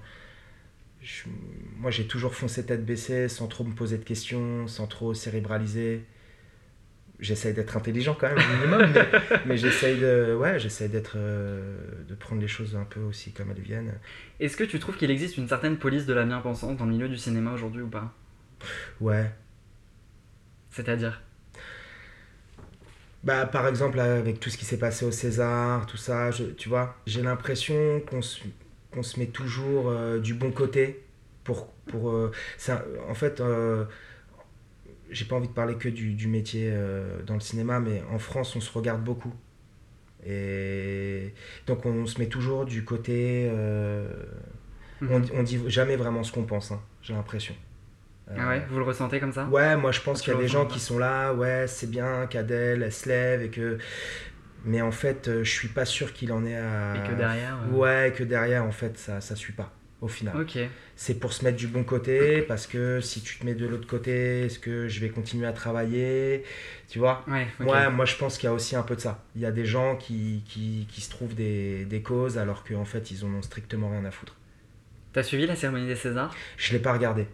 [1.02, 1.24] je-
[1.78, 6.04] moi j'ai toujours foncé tête baissée sans trop me poser de questions sans trop cérébraliser
[7.22, 9.10] j'essaye d'être intelligent quand même au minimum mais,
[9.46, 11.76] mais j'essaye de ouais j'essaye d'être euh,
[12.08, 13.94] de prendre les choses un peu aussi comme elles viennent.
[14.40, 17.08] Est-ce que tu trouves qu'il existe une certaine police de la bien-pensance dans le milieu
[17.10, 18.14] du cinéma aujourd'hui ou pas?
[19.00, 19.32] Ouais.
[20.72, 21.22] C'est-à-dire?
[23.24, 26.70] Bah, par exemple, avec tout ce qui s'est passé au César, tout ça, je- tu
[26.70, 28.40] vois, j'ai l'impression qu'on se,
[29.04, 31.04] se met toujours euh, du bon côté
[31.44, 31.68] pour.
[31.88, 32.32] pour euh,
[33.10, 33.86] en fait, euh,
[35.12, 38.20] j'ai pas envie de parler que du, du métier euh, dans le cinéma, mais en
[38.20, 39.34] France, on se regarde beaucoup.
[40.26, 41.34] Et
[41.68, 43.50] donc, on se met toujours du côté.
[43.52, 44.08] euh,
[45.02, 45.26] on, Mhm.
[45.36, 47.56] on dit jamais vraiment ce qu'on pense, hein, j'ai l'impression.
[48.38, 49.46] Ah ouais, vous le ressentez comme ça?
[49.48, 52.28] Ouais, moi je pense qu'il y a des gens qui sont là, ouais, c'est bien
[52.28, 53.78] qu'Adèle elle se lève et que.
[54.64, 56.94] Mais en fait, euh, je suis pas sûr qu'il en ait à.
[56.96, 57.58] Et que derrière.
[57.64, 60.36] euh, Ouais, que derrière, en fait, ça, ça suit pas, au final.
[60.36, 60.58] Ok.
[60.96, 63.88] C'est pour se mettre du bon côté, parce que si tu te mets de l'autre
[63.88, 66.44] côté, est-ce que je vais continuer à travailler
[66.90, 67.26] Tu vois?
[67.60, 69.24] Ouais, moi je pense qu'il y a aussi un peu de ça.
[69.36, 72.86] Il y a des gens qui, qui, qui se trouvent des, des causes alors qu'en
[72.86, 74.36] fait ils en ont strictement rien à foutre.
[75.14, 76.34] T'as suivi la cérémonie des Césars?
[76.58, 77.28] Je l'ai pas regardé.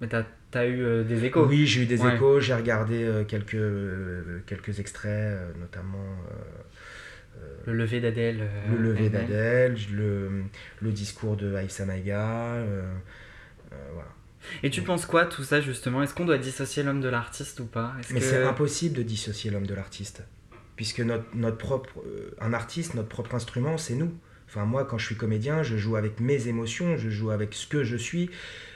[0.00, 1.46] Mais t'as as eu euh, des échos?
[1.46, 2.14] Oui, j'ai eu des Ouais.
[2.14, 5.98] échos, j'ai regardé euh, quelques, euh, quelques extraits, notamment
[7.72, 8.48] le lever d'Adèle.
[8.70, 10.44] le lever d'Adèle, le,
[10.80, 12.56] le, discours de Aïssa Maïga.
[13.92, 14.08] voilà.
[14.62, 16.02] Et tu penses quoi tout ça justement?
[16.02, 17.94] Est-ce qu'on doit dissocier l'homme de l'artiste ou pas?
[18.12, 20.22] Mais c'est impossible de dissocier l'homme de l'artiste.
[20.76, 21.90] Puisque notre, notre propre,
[22.40, 24.14] un artiste, notre propre instrument, c'est nous.
[24.48, 27.66] Enfin, moi, quand je suis comédien, je joue avec mes émotions, je joue avec ce
[27.66, 28.30] que je suis.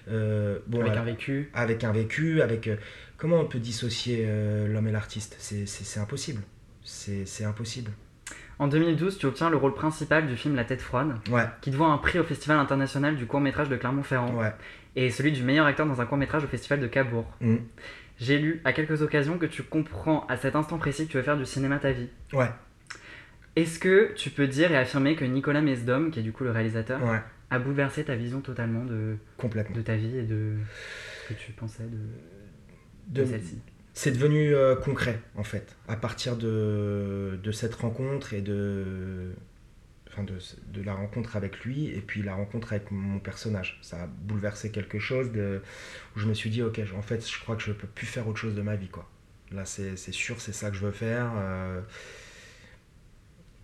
[0.09, 1.51] Euh, bon, avec un vécu.
[1.55, 2.69] Avec un vécu, avec.
[2.69, 2.77] Euh,
[3.17, 5.37] comment on peut dissocier euh, l'homme et l'artiste?
[5.39, 6.43] C'est impossible.
[6.85, 7.91] C'est impossible.
[8.63, 11.43] En 2012, tu obtiens le rôle principal du film La tête froide, ouais.
[11.63, 14.53] qui te voit un prix au Festival international du court métrage de Clermont-Ferrand, ouais.
[14.95, 17.27] et celui du meilleur acteur dans un court métrage au Festival de Cabourg.
[17.41, 17.57] Mm.
[18.21, 21.25] J'ai lu à quelques occasions que tu comprends à cet instant précis que tu veux
[21.25, 22.09] faire du cinéma ta vie.
[22.35, 22.51] Ouais.
[23.57, 26.53] Est-ce que tu peux dire et affirmer que Nicolas Mesdom, qui est du coup le
[26.53, 27.01] réalisateur,
[27.51, 29.75] a bouleversé ta vision totalement de, Complètement.
[29.75, 30.55] de ta vie et de
[31.25, 33.59] ce que tu pensais de, de, celle-ci?
[33.95, 39.33] C'est devenu euh, concret en fait, à partir de, de cette rencontre et de,
[40.09, 40.39] enfin de,
[40.73, 43.79] de, la rencontre avec lui et puis la rencontre avec mon personnage.
[43.83, 45.61] Ça a bouleversé quelque chose de,
[46.17, 48.27] où je me suis dit, ok, en fait, je crois que je peux plus faire
[48.29, 48.89] autre chose de ma vie.
[48.89, 49.09] quoi.
[49.51, 51.31] Là, c'est sûr, c'est ça que je veux faire.
[51.37, 51.81] Euh,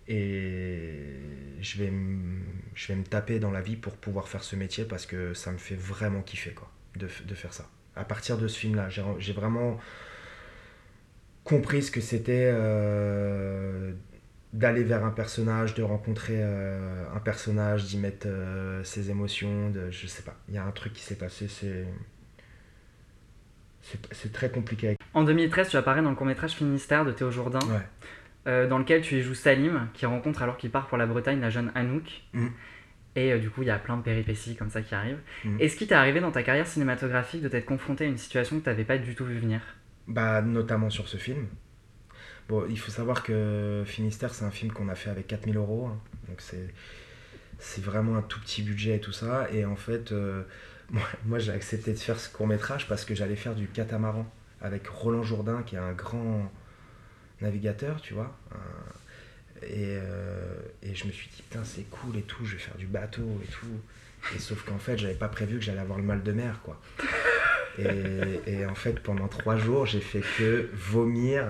[0.07, 1.19] et
[1.61, 1.93] je vais,
[2.73, 5.51] je vais me taper dans la vie pour pouvoir faire ce métier parce que ça
[5.51, 7.69] me fait vraiment kiffer quoi, de, de faire ça.
[7.95, 9.79] À partir de ce film-là, j'ai vraiment
[11.49, 13.91] compris ce que c'était euh,
[14.53, 19.89] d'aller vers un personnage, de rencontrer euh, un personnage, d'y mettre euh, ses émotions, de,
[19.89, 20.35] je sais pas.
[20.47, 21.85] Il y a un truc qui s'est passé, c'est.
[24.11, 24.97] C'est très compliqué.
[25.15, 27.59] En 2013, tu apparais dans le court-métrage Finistère de Théo Jourdain.
[27.69, 27.79] Ouais.
[28.47, 31.39] Euh, dans lequel tu y joues Salim, qui rencontre alors qu'il part pour la Bretagne
[31.39, 32.21] la jeune Anouk.
[32.33, 32.47] Mm.
[33.15, 35.19] Et euh, du coup, il y a plein de péripéties comme ça qui arrivent.
[35.43, 35.57] Mm.
[35.59, 38.63] Est-ce qu'il t'est arrivé dans ta carrière cinématographique de t'être confronté à une situation que
[38.63, 39.61] tu n'avais pas du tout vu venir?
[40.09, 41.47] Bah, notamment sur ce film.
[42.49, 45.87] Bon, il faut savoir que Finistère, c'est un film qu'on a fait avec 4000 euros.
[45.87, 45.99] Hein.
[46.27, 46.73] donc c'est,
[47.59, 49.47] c'est vraiment un tout petit budget et tout ça.
[49.51, 50.43] Et en fait, euh,
[50.89, 54.25] moi, moi j'ai accepté de faire ce court métrage parce que j'allais faire du catamaran
[54.61, 56.51] avec Roland Jourdain, qui est un grand
[57.39, 58.35] navigateur, tu vois.
[59.61, 62.77] Et, euh, et, je me suis dit, putain, c'est cool et tout, je vais faire
[62.77, 64.35] du bateau et tout.
[64.35, 66.81] Et sauf qu'en fait, j'avais pas prévu que j'allais avoir le mal de mer, quoi.
[68.47, 71.45] Et, en fait, pendant trois jours, j'ai fait que vomir.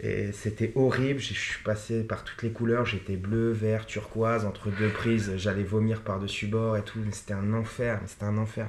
[0.00, 1.20] Et c'était horrible.
[1.20, 2.84] Je suis passé par toutes les couleurs.
[2.84, 5.36] J'étais bleu, vert, turquoise, entre deux prises.
[5.36, 7.00] J'allais vomir par-dessus bord et tout.
[7.12, 8.00] C'était un enfer.
[8.06, 8.68] C'était un enfer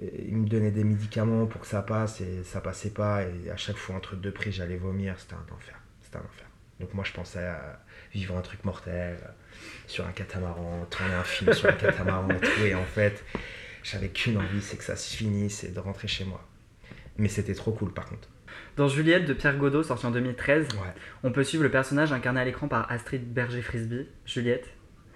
[0.00, 3.22] me donnait des médicaments pour que ça passe et ça passait pas.
[3.22, 5.14] Et à chaque fois, entre deux prises, j'allais vomir.
[5.18, 5.78] C'était un enfer.
[6.02, 6.46] C'était un enfer.
[6.80, 7.80] Donc moi, je pensais à
[8.12, 9.18] vivre un truc mortel
[9.86, 12.64] sur un catamaran, tourner un film sur un catamaran et tout.
[12.64, 13.24] Et en fait,
[13.90, 16.46] j'avais qu'une envie, c'est que ça se finisse et de rentrer chez moi.
[17.16, 18.28] Mais c'était trop cool par contre.
[18.76, 20.78] Dans Juliette de Pierre Godot, sorti en 2013, ouais.
[21.24, 24.68] on peut suivre le personnage incarné à l'écran par Astrid Berger-Frisby, Juliette,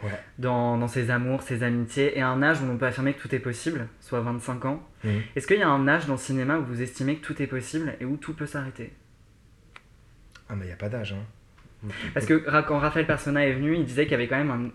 [0.03, 0.11] Ouais.
[0.39, 3.33] Dans, dans, ses amours, ses amitiés, et un âge où on peut affirmer que tout
[3.35, 4.89] est possible, soit 25 ans.
[5.05, 5.09] Mmh.
[5.37, 7.47] Est-ce qu'il y a un âge dans le cinéma où vous estimez que tout est
[7.47, 8.93] possible et où tout peut s'arrêter?
[10.49, 11.13] Ah mais il n'y a pas d'âge.
[11.13, 11.89] Hein.
[12.15, 14.71] Parce que quand Raphaël Persona est venu, il disait qu'il y avait quand même un,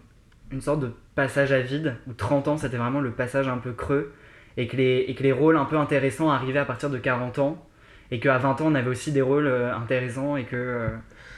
[0.52, 3.74] une sorte de passage à vide, où 30 ans c'était vraiment le passage un peu
[3.74, 4.14] creux,
[4.58, 7.40] et que, les, et que les rôles un peu intéressants arrivaient à partir de 40
[7.40, 7.68] ans,
[8.12, 10.56] et qu'à 20 ans on avait aussi des rôles euh, intéressants, et que...
[10.56, 10.88] Euh,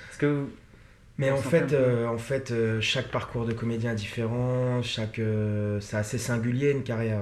[0.09, 0.45] est-ce que
[1.19, 5.77] mais en fait, euh, en fait, euh, chaque parcours de comédien est différent, chaque, euh,
[5.81, 7.19] c'est assez singulier une carrière.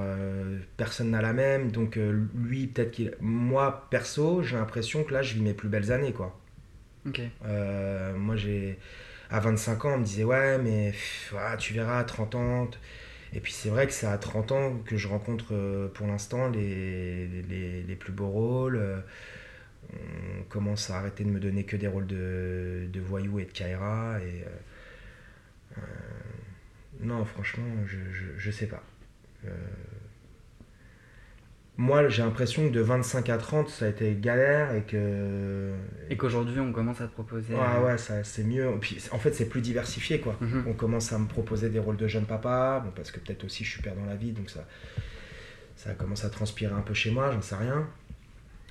[0.78, 2.00] personne n'a la même, donc
[2.36, 3.16] lui, peut-être qu'il.
[3.20, 6.40] Moi, perso, j'ai l'impression que là, je vis mes plus belles années, quoi.
[7.08, 7.22] Ok.
[8.16, 8.78] moi, j'ai.
[9.30, 10.94] À 25 ans, on me disait, ouais, mais
[11.60, 12.70] tu verras, à 30 ans.
[13.34, 17.98] Et puis c'est vrai que c'est à 30 ans que je rencontre pour l'instant les,
[18.00, 19.04] plus beaux rôles
[19.94, 24.20] on commence à arrêter de me donner que des rôles de, voyous et de Kaira.
[24.22, 25.82] Et, euh, euh,
[27.02, 28.84] non, franchement, je, je, je sais pas.
[31.80, 35.72] Moi, j'ai l'impression que de 25 à 30, ça a été galère et que.
[36.10, 37.54] Et qu'aujourd'hui, on commence à te proposer.
[37.54, 38.68] Ouais, ouais, ça, c'est mieux.
[38.82, 40.36] Puis, en fait, c'est plus diversifié, quoi.
[40.42, 40.64] Mhm.
[40.68, 43.64] On commence à me proposer des rôles de jeune papa, bon, parce que peut-être aussi
[43.64, 44.66] je suis père dans la vie, donc ça,
[45.76, 47.88] ça commence à transpirer un peu chez moi, j'en sais rien.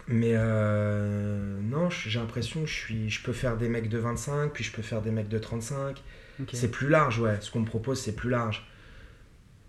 [0.08, 4.52] Mais euh, non, j'ai l'impression que je, suis, je peux faire des mecs de 25,
[4.52, 6.02] puis je peux faire des mecs de 35.
[6.42, 6.56] Okay.
[6.56, 7.38] C'est plus large, ouais.
[7.40, 8.66] Ce qu'on me propose, c'est plus large.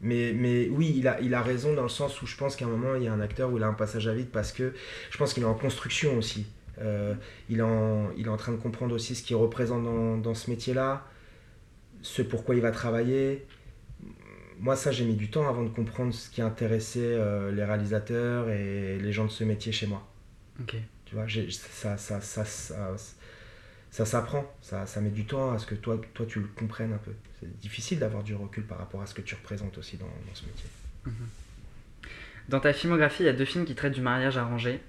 [0.01, 2.65] Mais, mais oui, il a, il a raison dans le sens où je pense qu'à
[2.65, 4.51] un moment, il y a un acteur où il a un passage à vide parce
[4.51, 4.73] que
[5.10, 6.45] je pense qu'il est en construction aussi.
[6.79, 7.15] Euh,
[7.49, 10.36] il, est en, il est en train de comprendre aussi ce qu'il représente dans, dans
[10.36, 11.05] ce métier-là,
[12.01, 13.47] ce pourquoi il va travailler.
[14.60, 18.49] Moi, ça, j'ai mis du temps avant de comprendre ce qui intéressait euh, les réalisateurs
[18.49, 20.07] et les gens de ce métier chez moi.
[20.60, 20.75] Ok.
[21.05, 22.97] Tu vois, ça, ça, ça, ça,
[23.91, 26.93] ça s'apprend, ça, ça met du temps à ce que toi, toi tu le comprennes
[26.93, 27.12] un peu.
[27.39, 30.36] C'est difficile d'avoir du recul par rapport à ce que tu représentes aussi dans, dans
[30.36, 30.69] ce métier.
[32.50, 34.80] Dans ta filmographie, il y a deux films qui traitent du mariage arrangé.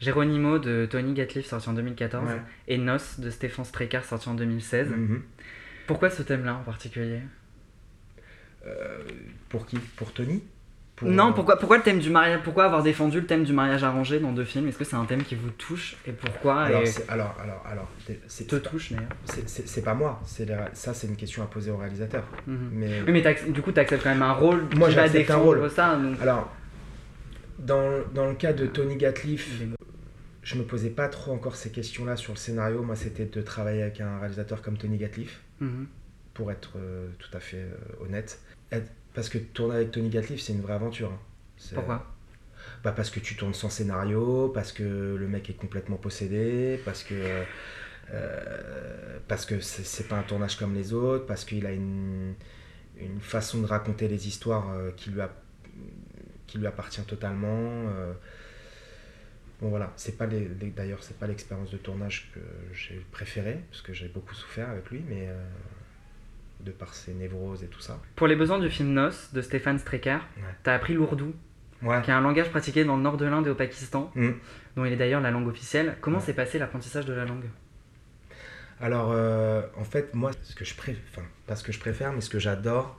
[0.00, 2.40] Geronimo de Tony Gatliff sorti en 2014 Ouais.
[2.68, 4.88] et Nos de Stéphane Strecker sorti en 2016.
[4.90, 5.22] Mhm.
[5.86, 7.20] Pourquoi ce thème-là en particulier?
[8.66, 8.98] Euh,
[9.48, 9.78] pour qui?
[9.96, 10.42] Pour Tony?
[10.96, 13.84] Pour- Non, pourquoi, pourquoi le thème du mariage Pourquoi avoir défendu le thème du mariage
[13.84, 14.66] arrangé dans deux films?
[14.68, 17.90] Est-ce que c'est un thème qui vous touche et pourquoi alors, et alors, alors, alors,
[18.28, 21.76] c'est te touche d'ailleurs c'est- pas moi, c'est ça c'est une question à poser au
[21.76, 22.24] réalisateur.
[22.46, 22.70] Mhm.
[22.72, 25.70] Mais Oui, mais du coup, tu acceptes quand même un rôle Moi, j'accepte un rôle.
[25.70, 25.96] ça.
[25.96, 26.50] donc- alors,
[27.58, 29.50] dans, dans le cas de Tony Gatliff,
[30.42, 32.82] je me posais pas trop encore ces questions-là sur le scénario.
[32.82, 35.88] Moi, c'était de travailler avec un réalisateur comme Tony Gatliff, Mhm.
[36.32, 38.40] pour être euh, tout à fait euh, honnête.
[39.16, 41.12] Parce que tourner avec Tony Gatliff, c'est une vraie aventure.
[41.12, 41.20] hein.
[41.74, 42.06] Pourquoi?
[42.84, 47.04] Bah parce que tu tournes sans scénario, parce que le mec est complètement possédé, parce
[47.04, 47.44] que
[48.12, 52.34] euh, parce que c'est pas un tournage comme les autres, parce qu'il a une,
[52.98, 55.30] une façon de raconter les histoires euh, qui lui a
[56.46, 57.88] qui lui appartient totalement.
[57.90, 58.12] euh.
[59.60, 62.40] Bon voilà, c'est pas d'ailleurs c'est pas l'expérience de tournage que
[62.74, 65.34] j'ai préférée parce que j'ai beaucoup souffert avec lui, mais euh,
[66.66, 67.98] de par ses névroses et tout ça.
[68.16, 70.42] Pour les besoins du film Nos de Stéphane Strecker, Ouais.
[70.64, 71.32] t'as appris l'ourdou,
[71.82, 72.02] Ouais.
[72.02, 74.30] qui est un langage pratiqué dans le nord de l'Inde et au Pakistan, Mm.
[74.76, 75.96] dont il est d'ailleurs la langue officielle.
[76.00, 76.24] Comment Ouais.
[76.24, 77.44] s'est passé l'apprentissage de la langue?
[78.80, 82.12] Alors, euh, en fait, moi, ce que je préfère, enfin, pas ce que je préfère,
[82.12, 82.98] mais ce que j'adore,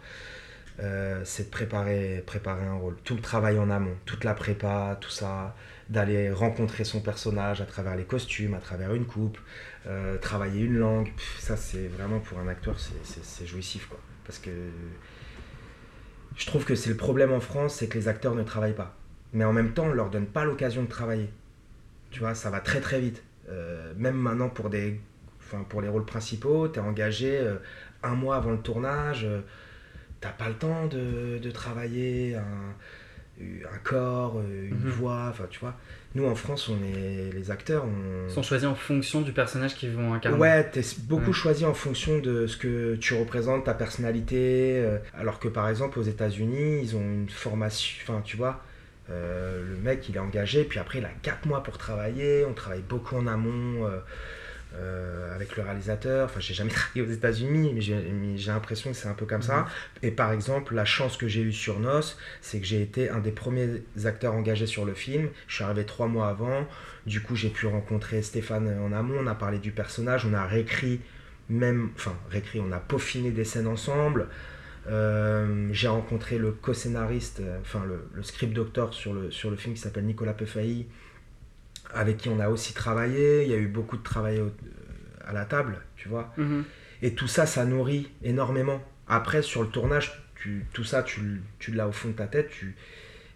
[0.79, 2.95] euh, c'est de préparer, préparer un rôle.
[3.03, 5.55] Tout le travail en amont, toute la prépa, tout ça,
[5.89, 9.37] d'aller rencontrer son personnage à travers les costumes, à travers une coupe,
[9.87, 11.11] euh, travailler une langue.
[11.39, 13.99] Ça, c'est vraiment pour un acteur, c'est- jouissif, quoi.
[14.25, 14.51] Parce que
[16.35, 18.95] je trouve que c'est le problème en France, c'est que les acteurs ne travaillent pas.
[19.33, 21.29] Mais en même temps, on leur donne pas l'occasion de travailler.
[22.11, 23.23] Tu vois, ça va très très vite.
[23.49, 24.99] Euh, même maintenant pour des
[25.81, 27.55] les rôles principaux, tu es engagé euh,
[28.03, 29.25] un mois avant le tournage,
[30.19, 32.37] t'as pas le temps de, travailler
[33.39, 34.89] un corps, euh, une Mhm.
[34.89, 35.75] voix, enfin tu vois.
[36.15, 38.27] Nous en France, on est les acteurs, on...
[38.27, 40.37] Ils sont choisis en fonction du personnage qu'ils vont incarner.
[40.39, 41.33] Ouais, t'es beaucoup Ouais.
[41.33, 44.79] choisi en fonction de ce que tu représentes, ta personnalité.
[44.79, 48.63] euh, alors que par exemple aux États-Unis, ils ont une formation, enfin tu vois,
[49.11, 52.45] euh, le mec il est engagé, puis après il a 4 mois pour travailler.
[52.49, 53.99] On travaille beaucoup en amont euh,
[54.75, 56.25] euh, avec le réalisateur.
[56.25, 59.67] Enfin, j'ai jamais travaillé aux États-Unis, mais j'ai l'impression que c'est un peu comme ça.
[60.03, 63.19] Et par exemple, la chance que j'ai eue sur Nos, c'est que j'ai été un
[63.19, 65.29] des premiers acteurs engagés sur le film.
[65.47, 66.67] Je suis arrivé trois mois avant.
[67.05, 69.19] Du coup, j'ai pu rencontrer Stéphane en amont.
[69.19, 70.25] On a parlé du personnage.
[70.25, 71.01] On a réécrit,
[71.49, 71.91] même.
[71.95, 74.27] Enfin, réécrit, on a peaufiné des scènes ensemble.
[74.89, 79.57] Euh, j'ai rencontré le co-scénariste, euh, enfin le, le script doctor sur le, sur le
[79.57, 80.87] film qui s'appelle Nicolas Peffailly,
[81.93, 83.43] avec qui on a aussi travaillé.
[83.43, 84.51] Il y a eu beaucoup de travail au-
[85.25, 86.33] à la table, tu vois.
[86.37, 86.63] Mhm.
[87.01, 88.81] Et tout ça, ça nourrit énormément.
[89.07, 92.75] Après, sur le tournage, tu, tout ça, tu, l'as au fond de ta tête, tu,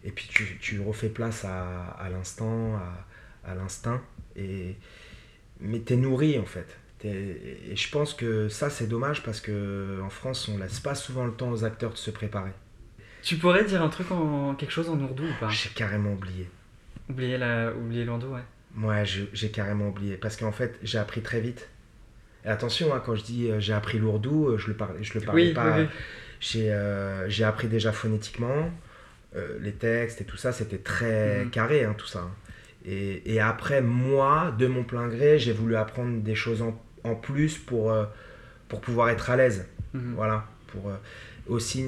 [0.04, 4.02] et puis tu, tu refais place à, à l'instant, à, à l'instinct.
[4.36, 4.76] Et,
[5.60, 6.78] mais t'es nourri, en fait.
[7.04, 11.26] Et je pense que ça, c'est dommage parce que en France, on laisse pas souvent
[11.26, 12.52] le temps aux acteurs de se préparer.
[13.24, 15.50] Tu pourrais dire un truc en quelque chose en ourdou ou pas?
[15.50, 16.48] J'ai carrément oublié.
[17.10, 18.42] Oublier la, oublier l'ourdou, ouais.
[18.78, 20.16] Ouais, je- j'ai carrément oublié.
[20.18, 21.70] Parce qu'en fait, j'ai appris très vite.
[22.46, 25.14] Et attention, hein, quand je dis euh, j'ai appris l'ourdou, euh, je le parlais, je
[25.20, 25.76] le parlais Oui, pas.
[25.78, 25.88] oui, oui.
[26.40, 28.72] J'ai euh, appris déjà phonétiquement,
[29.36, 31.52] euh, les textes et tout ça, c'était très Mhm.
[31.52, 32.20] carré, hein, tout ça.
[32.20, 32.32] hein.
[32.86, 37.14] Et, et après, moi, de mon plein gré, j'ai voulu apprendre des choses en, en
[37.16, 37.94] plus pour,
[38.70, 39.68] pour pouvoir être à l'aise.
[39.94, 40.14] Mhm.
[40.16, 40.46] Voilà.
[40.68, 40.92] Pour,
[41.48, 41.86] aussi,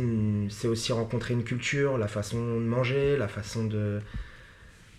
[0.50, 4.02] c'est aussi rencontrer une culture, la façon de manger, la façon de.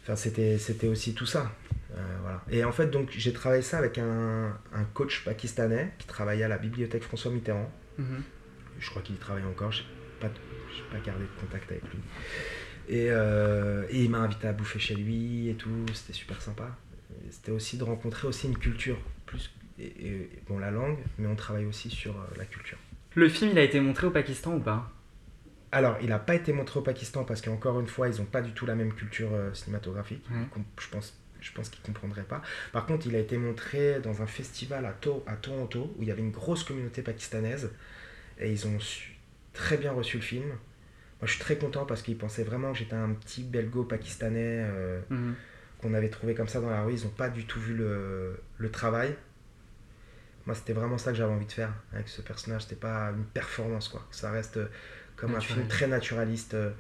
[0.05, 1.51] Enfin, c'était c'était aussi tout ça.
[1.97, 2.43] Euh, voilà.
[2.51, 6.49] Et en fait, donc, j'ai travaillé ça avec un, un coach pakistanais qui travaillait à
[6.49, 8.23] la bibliothèque François Mitterrand Mhm.
[8.81, 9.89] je crois qu'il y travaille encore, je n'ai
[10.21, 12.01] pas, gardé de contact avec lui.
[12.89, 16.77] Et, euh, et il m'a invité à bouffer chez lui et tout, c'était super sympa.
[17.31, 21.37] C'était aussi de rencontrer aussi une culture, plus et, et- bon la langue, mais on
[21.37, 22.79] travaille aussi sur euh, la culture.
[23.15, 24.91] Le film, il a été montré au Pakistan ou pas?
[25.75, 28.41] Alors, il n'a pas été montré au Pakistan parce qu'encore une fois, ils n'ont pas
[28.43, 30.25] du tout la même culture euh, cinématographique.
[30.53, 32.43] Com- Je pense, je pense qu'ils ne comprendraient pas.
[32.73, 36.09] Par contre, il a été montré dans un festival à, To- à Toronto où il
[36.09, 37.71] y avait une grosse communauté pakistanaise
[38.39, 39.17] et ils ont su-
[39.53, 40.47] très bien reçu le film.
[40.49, 40.57] Moi,
[41.25, 45.01] je suis très content parce qu'ils pensaient vraiment que j'étais un petit belgo pakistanais euh,
[45.11, 45.35] Mhm.
[45.81, 46.95] qu'on avait trouvé comme ça dans la rue.
[46.95, 49.15] Ils n'ont pas du tout vu le, le travail.
[50.47, 52.63] Moi, c'était vraiment ça que j'avais envie de faire avec ce personnage.
[52.63, 54.07] C'était pas une performance, quoi.
[54.11, 54.59] Ça reste
[55.17, 56.71] comme un film très naturaliste euh,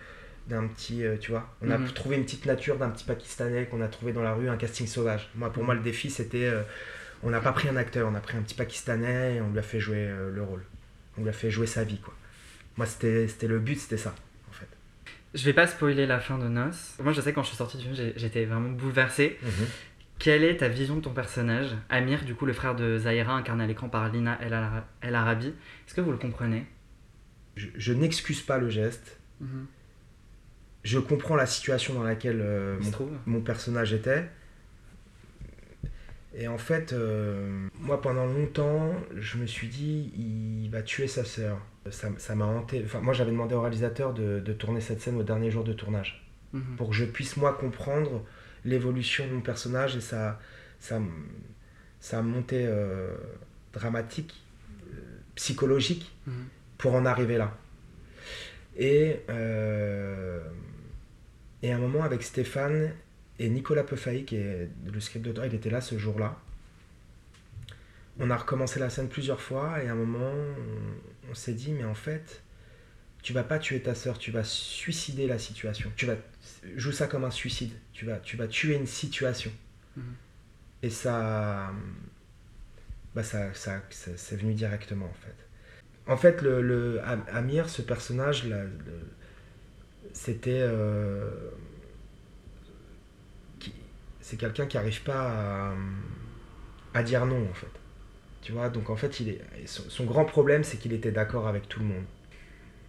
[0.48, 1.48] d'un petit, euh, tu vois.
[1.62, 1.88] On a Mhm.
[1.92, 4.86] trouvé une petite nature d'un petit Pakistanais qu'on a trouvé dans la rue, un casting
[4.86, 5.30] sauvage.
[5.34, 5.66] Moi, pour Mhm.
[5.66, 6.62] moi, le défi, c'était euh,
[7.22, 9.58] on n'a pas pris un acteur, on a pris un petit Pakistanais et on lui
[9.58, 10.62] a fait jouer le rôle.
[11.16, 12.12] On lui a fait jouer sa vie, quoi.
[12.76, 14.14] Moi, c'était le but, c'était ça,
[14.50, 14.66] en fait.
[15.32, 16.70] Je vais pas spoiler la fin de Nos.
[17.02, 19.38] Moi, je sais, quand je suis sorti du film, j'étais vraiment bouleversé.
[19.42, 19.50] Mhm.
[20.18, 21.70] Quelle est ta vision de ton personnage?
[21.88, 24.38] Amir, du coup, le frère de Zahira, incarné à l'écran par Lina
[25.02, 25.48] El Arabi.
[25.48, 26.66] Est-ce que vous le comprenez?
[27.56, 29.18] Je, n'excuse pas le geste.
[29.40, 29.66] Mhm.
[30.82, 32.78] Je comprends la situation dans laquelle euh,
[33.26, 34.28] mon, personnage était.
[36.36, 41.24] Et en fait, euh, moi pendant longtemps, je me suis dit, il va tuer sa
[41.24, 41.58] sœur.
[41.90, 42.82] Ça m'a hanté.
[42.84, 46.26] Enfin, moi j'avais demandé au réalisateur de, tourner cette scène au dernier jour de tournage.
[46.52, 46.76] Mhm.
[46.76, 48.24] Pour que je puisse moi comprendre
[48.64, 50.40] l'évolution de mon personnage et sa,
[50.80, 51.00] sa,
[52.00, 53.14] sa montée euh,
[53.72, 54.42] dramatique,
[54.92, 55.00] euh,
[55.34, 56.34] psychologique, mhm.
[56.84, 57.56] Pour en arriver là.
[58.76, 59.20] Et,
[61.62, 62.92] et à un moment avec Stéphane,
[63.38, 66.38] et Nicolas Peffaï, qui est le script d'auteur, il était là ce jour-là.
[68.18, 70.30] On a recommencé la scène plusieurs fois et à un moment,
[71.30, 72.42] on, s'est dit, mais en fait,
[73.22, 75.90] tu vas pas tuer ta sœur, tu vas suicider la situation.
[75.96, 76.16] Tu vas
[76.76, 77.72] joue ça comme un suicide.
[77.94, 79.52] Tu vas, tu vas tuer une situation.
[79.96, 80.04] Mhm.
[80.82, 81.72] Et ça,
[83.14, 85.43] bah ça, ça, c'est venu directement en fait.
[86.06, 87.00] En fait, le,
[87.32, 88.46] Amir, ce personnage,
[90.12, 91.30] c'était euh,
[94.20, 95.74] c'est quelqu'un qui n'arrive pas
[96.92, 97.70] à, dire non, en fait.
[98.42, 101.68] Tu vois, donc en fait, il est, son, grand problème, c'est qu'il était d'accord avec
[101.68, 102.04] tout le monde.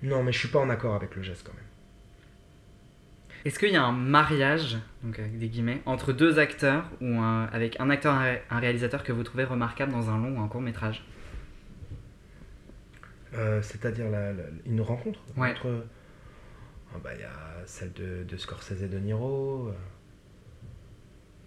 [0.03, 1.61] Non, mais je suis pas en accord avec le geste quand même.
[3.45, 7.79] Est-ce qu'il y a un mariage, donc avec des guillemets, entre deux acteurs ou avec
[7.79, 11.05] un acteur un réalisateur que vous trouvez remarquable dans un long ou un court métrage?
[13.37, 14.05] Euh, C'est-à-dire
[14.65, 15.51] une rencontre ouais.
[15.51, 15.85] entre.
[16.93, 19.67] Ah bah, il y a celle de, de Scorsese et de Niro.
[19.67, 19.71] Euh,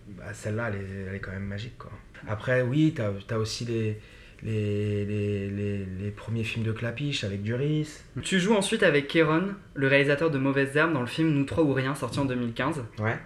[0.08, 1.78] bah, celle-là, elle est, quand même magique.
[1.78, 1.90] Quoi.
[2.26, 3.02] Après, oui, tu
[3.34, 3.98] as, aussi les,
[4.42, 8.00] les, les, les, premiers films de Clapiche avec Duris.
[8.22, 11.64] Tu joues ensuite avec Kéron, le réalisateur de Mauvaises Herbes, dans le film Nous trois
[11.64, 12.84] ou rien, sorti en 2015.
[12.98, 13.18] Ouais.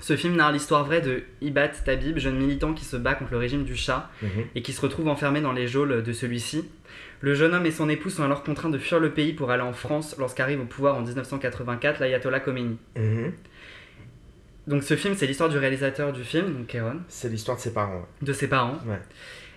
[0.00, 3.38] Ce film narre l'histoire vraie de Ibat Tabib, jeune militant qui se bat contre le
[3.38, 4.44] régime du chat mhm.
[4.54, 6.68] et qui se retrouve enfermé dans les geôles de celui-ci.
[7.20, 9.62] Le jeune homme et son épouse sont alors contraints de fuir le pays pour aller
[9.62, 12.76] en France lorsqu'arrive au pouvoir en 1984 l'ayatollah Khomeini.
[12.96, 13.32] Mhm.
[14.66, 17.00] Donc ce film, c'est l'histoire du réalisateur du film, donc Kéron.
[17.08, 18.06] C'est l'histoire de ses parents.
[18.22, 18.78] De ses parents.
[18.86, 19.00] Ouais.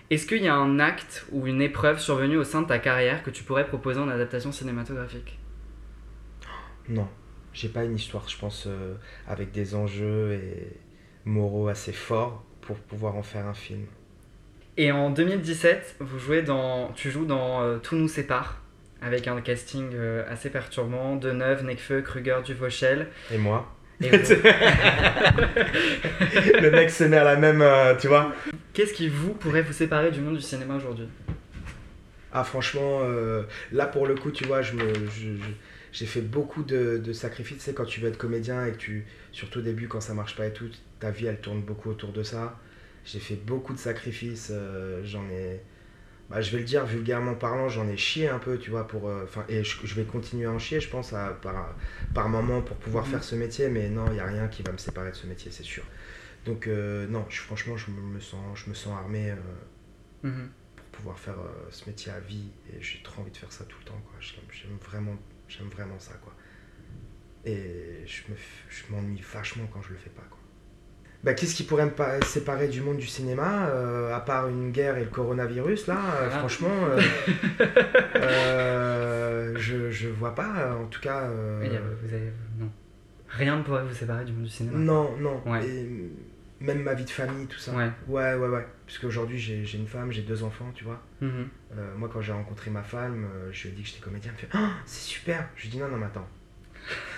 [0.09, 3.23] Est-ce qu'il y a un acte ou une épreuve survenue au sein de ta carrière
[3.23, 5.37] que tu pourrais proposer en adaptation cinématographique?
[6.89, 7.07] Non,
[7.57, 8.93] j'ai pas une histoire, je pense, euh,
[9.27, 10.67] avec des enjeux et
[11.25, 13.87] moraux assez forts pour pouvoir en faire un film.
[14.77, 18.61] Et en 2017, vous jouez dans, tu joues dans euh, Tout nous sépare,
[19.01, 23.07] avec un casting euh, assez perturbant, Deneuve, Necfeu, Kruger, Duvauchel.
[23.31, 24.09] Et moi le
[26.69, 27.65] mec se met à la même,
[27.97, 28.31] tu vois.
[28.73, 31.07] Qu'est-ce qui vous pourrait vous séparer du monde du cinéma aujourd'hui?
[32.31, 33.01] Ah franchement,
[33.71, 34.93] là pour le coup, tu vois, je me,
[35.97, 37.57] j'ai fait beaucoup de, sacrifices.
[37.57, 40.13] Tu sais, quand tu veux être comédien et que tu, surtout au début, quand ça
[40.13, 42.59] marche pas et tout, ta vie elle tourne beaucoup autour de ça.
[43.03, 44.49] J'ai fait beaucoup de sacrifices.
[44.51, 45.59] Euh, j'en ai
[46.29, 49.07] bah, je vais le dire vulgairement parlant, j'en ai chié un peu, tu vois, pour,
[49.07, 51.73] euh, et je, vais continuer à en chier, je pense, à, par,
[52.13, 53.11] par moment pour pouvoir mhm.
[53.11, 55.25] faire ce métier, mais non, il n'y a rien qui va me séparer de ce
[55.25, 55.83] métier, c'est sûr.
[56.45, 59.33] Donc, euh, non, je, franchement, je me, sens, je me sens armé
[60.21, 60.49] mhm.
[60.75, 61.37] pour pouvoir faire
[61.71, 64.19] ce métier à vie, et j'ai trop envie de faire ça tout le temps, quoi.
[64.19, 65.17] J'aime vraiment,
[65.71, 66.33] vraiment ça, quoi.
[67.45, 70.39] Et je m'ennuie vachement quand je le fais pas, quoi.
[71.23, 74.97] Bah, qu'est-ce qui pourrait me séparer du monde du cinéma, euh, à part une guerre
[74.97, 76.69] et le coronavirus, là, euh, franchement,
[78.15, 81.27] euh, je, je vois pas, en tout cas...
[81.27, 82.31] vous avez...
[82.59, 82.69] non.
[83.29, 85.41] Rien ne pourrait vous séparer du monde du cinéma Non, non.
[86.59, 87.71] Même ma vie de famille, tout ça.
[87.73, 88.47] Ouais, ouais, ouais.
[88.47, 88.67] ouais.
[88.85, 91.01] Parce qu'aujourd'hui, j'ai une femme, j'ai deux enfants, tu vois.
[91.21, 91.49] Mhm.
[91.97, 94.31] moi, quand j'ai rencontré ma femme, je lui ai dit que j'étais comédien.
[94.37, 96.27] Elle me fait oh, c'est super Je lui ai dit Non, non, mais attends.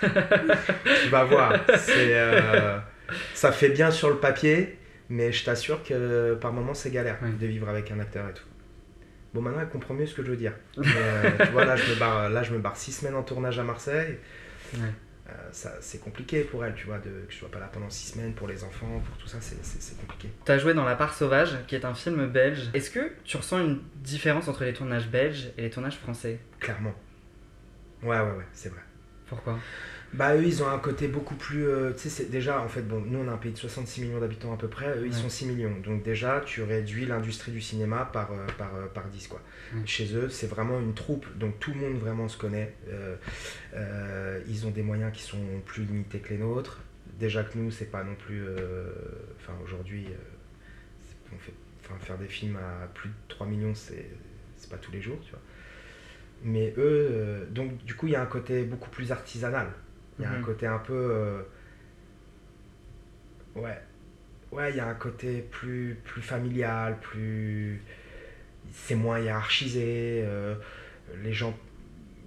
[0.00, 1.54] tu vas voir.
[1.76, 2.14] C'est
[3.34, 7.46] ça fait bien sur le papier, mais je t'assure que par moments c'est galère de
[7.46, 8.44] vivre avec un acteur et tout.
[9.34, 10.52] Bon, maintenant elle comprend mieux ce que je veux dire.
[10.78, 13.58] Euh, tu vois, là je, me barre, là je me barre six semaines en tournage
[13.58, 14.18] à Marseille.
[14.74, 14.84] Euh, ça,
[15.52, 18.34] c'est compliqué pour elle, tu vois, de, que je sois pas là pendant six semaines
[18.34, 19.56] pour les enfants, pour tout ça, c'est,
[20.00, 20.28] compliqué.
[20.44, 22.70] Tu as joué dans La part sauvage, qui est un film belge.
[22.74, 26.40] Est-ce que tu ressens une différence entre les tournages belges et les tournages français?
[26.58, 26.94] Clairement.
[28.02, 28.80] Ouais, ouais, ouais, c'est vrai.
[29.26, 29.58] Pourquoi?
[30.12, 32.82] Bah eux ils ont un côté beaucoup plus euh, tu sais c'est déjà en fait
[32.82, 34.88] bon nous on a un pays de 66 millions d'habitants à peu près.
[34.98, 35.76] Eux ils sont 6 millions.
[35.84, 39.40] Donc déjà tu réduis l'industrie du cinéma par euh, par, euh, par 10 quoi.
[39.84, 41.26] Chez eux c'est vraiment une troupe.
[41.38, 42.74] Donc tout le monde vraiment se connaît.
[44.48, 46.80] Ils ont des moyens qui sont plus limités que les nôtres.
[47.18, 48.42] Déjà que nous c'est pas non plus
[49.38, 50.08] enfin aujourd'hui
[51.32, 51.54] on fait
[52.00, 54.06] faire des films à plus de 3 millions, c'est
[54.56, 55.40] c'est pas tous les jours, tu vois.
[56.42, 59.68] Mais eux, donc du coup, il y a un côté beaucoup plus artisanal.
[60.20, 60.44] Il y a un Mhm.
[60.44, 60.92] côté un peu.
[60.94, 61.42] euh,
[63.56, 63.78] ouais.
[64.52, 67.80] Ouais, il y a un côté plus, plus familial, plus.
[68.72, 70.22] C'est moins hiérarchisé.
[70.24, 70.54] euh,
[71.22, 71.56] les gens.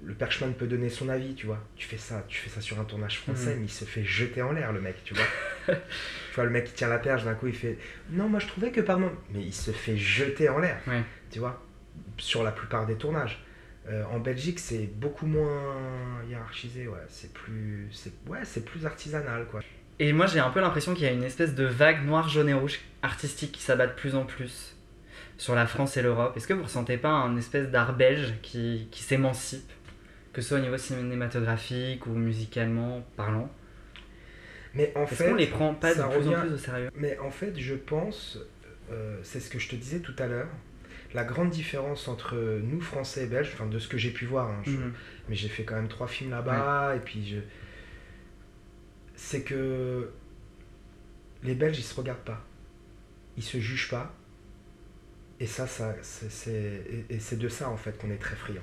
[0.06, 1.64] Le perchman peut donner son avis, tu vois.
[1.78, 3.60] Tu fais ça, tu fais ça sur un tournage français, Mhm.
[3.62, 5.24] mais il se fait jeter en l'air, le mec, tu vois.
[5.68, 7.78] tu vois, le mec qui tient la perche, d'un coup, il fait
[8.10, 9.12] Non, moi je trouvais que, pardon.
[9.34, 11.04] Mais il se fait jeter en l'air, Ouais.
[11.32, 11.64] tu vois,
[12.18, 13.42] sur la plupart des tournages.
[13.90, 17.06] Euh, en Belgique, c'est beaucoup moins hiérarchisé, ouais.
[17.10, 19.62] C'est plus, c'est, ouais, c'est plus artisanal, quoi.
[20.00, 22.50] Et moi, j'ai un peu l'impression qu'il y a une espèce de vague noire, jaune
[22.50, 24.76] et rouge artistique qui s'abat de plus en plus
[25.38, 26.36] sur la France et l'Europe.
[26.38, 29.72] Est-ce que vous ressentez pas un espèce d'art belge qui, qui s'émancipe,
[30.32, 33.52] que ce soit au niveau cinématographique ou musicalement parlant?
[34.74, 36.90] Mais en Est-ce fait, qu'on les prend pas de plus en plus au sérieux?
[36.96, 38.40] Mais en fait, je pense,
[38.92, 40.50] euh, c'est ce que je te disais tout à l'heure.
[41.14, 44.50] La grande différence entre nous, Français et Belges, enfin de ce que j'ai pu voir,
[44.50, 44.94] hein, je- Mhm.
[45.30, 47.38] mais j'ai fait quand même trois films là-bas, et puis je...
[49.16, 50.10] c'est que
[51.44, 52.44] les Belges, ils se regardent pas,
[53.38, 54.14] ils se jugent pas,
[55.40, 58.36] et ça, ça c'est, c'est- et, et c'est de ça en fait qu'on est très
[58.36, 58.62] friands,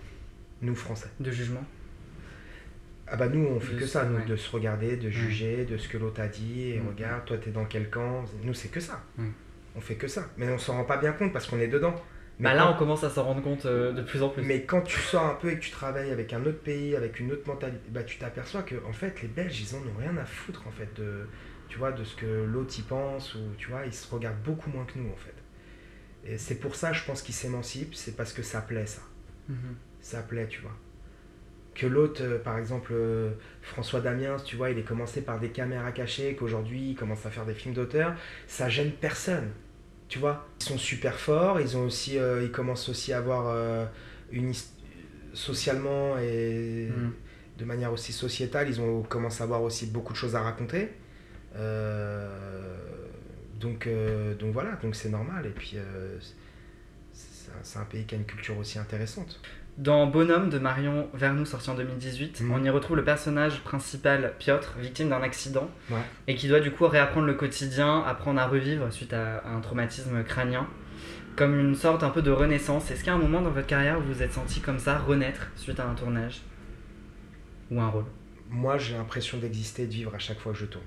[0.62, 1.08] nous Français.
[1.20, 1.64] De jugement
[3.06, 4.24] Ah bah nous, on fait De que ça, nous, ouais.
[4.24, 6.88] de se regarder, de juger, de ce que l'autre a dit, et Mhm.
[6.88, 9.04] regarde, toi t'es dans quel camp, nous c'est que ça,
[9.76, 11.94] on fait que ça, mais on s'en rend pas bien compte parce qu'on est dedans.
[12.40, 14.42] Mais Bah là, on commence à s'en rendre compte euh, de plus en plus.
[14.42, 17.20] Mais quand tu sors un peu et que tu travailles avec un autre pays, avec
[17.20, 20.16] une autre mentalité, bah, tu t'aperçois que en fait les Belges ils en ont rien
[20.16, 21.28] à foutre en fait de,
[21.68, 24.70] tu vois, de ce que l'autre y pense ou tu vois ils se regardent beaucoup
[24.70, 25.34] moins que nous en fait.
[26.24, 29.02] Et c'est pour ça je pense qu'ils s'émancipent, c'est parce que ça plaît ça,
[29.48, 29.76] Mhm.
[30.00, 30.76] ça plaît tu vois.
[31.74, 33.30] Que l'autre, euh, par exemple euh,
[33.62, 37.30] François Damiens, tu vois, il est commencé par des caméras cachées, qu'aujourd'hui il commence à
[37.30, 38.14] faire des films d'auteur,
[38.46, 39.50] ça gêne personne.
[40.10, 43.46] Tu vois, ils sont super forts, ils ont aussi, euh, ils commencent aussi à avoir
[43.48, 43.86] euh,
[44.32, 44.52] une
[45.32, 47.12] socialement et Mhm.
[47.58, 50.90] de manière aussi sociétale, ils ont commencé à avoir aussi beaucoup de choses à raconter.
[51.54, 52.76] Euh,
[53.60, 55.46] donc, euh, donc voilà, donc c'est normal.
[55.46, 55.76] Et puis
[57.62, 59.40] c'est un pays qui a une culture aussi intéressante.
[59.80, 62.50] Dans Bonhomme de Marion Vernou, sorti en 2018, Mhm.
[62.52, 66.02] on y retrouve le personnage principal, Piotr, victime d'un accident, Ouais.
[66.26, 70.22] et qui doit du coup réapprendre le quotidien, apprendre à revivre suite à, un traumatisme
[70.22, 70.68] crânien,
[71.34, 72.90] comme une sorte un peu de renaissance.
[72.90, 74.78] Est-ce qu'il y a un moment dans votre carrière où vous vous êtes senti comme
[74.78, 76.42] ça, renaître suite à un tournage
[77.70, 78.04] Ou un rôle?
[78.50, 80.84] Moi, j'ai l'impression d'exister et de vivre à chaque fois que je tourne.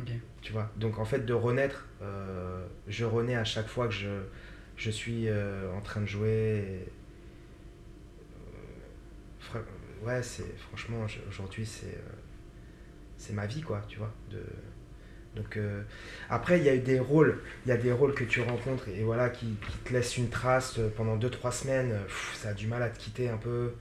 [0.00, 0.12] Ok.
[0.42, 0.70] Tu vois?
[0.76, 4.20] Donc en fait, de renaître, euh, je renais à chaque fois que je,
[4.76, 6.28] je suis euh, en train de jouer.
[6.28, 6.88] et,
[8.20, 8.60] euh,
[9.40, 9.58] fra-
[10.04, 12.16] ouais, c'est franchement, aujourd'hui, c'est euh,
[13.16, 14.12] c'est ma vie, quoi, tu vois.
[14.30, 14.42] De,
[15.34, 15.82] donc euh,
[16.30, 18.88] après, il y a eu des rôles, il y a des rôles que tu rencontres
[18.88, 21.94] et voilà qui, te laissent une trace euh, pendant 2-3 semaines.
[22.34, 23.74] ça a du mal à te quitter un peu.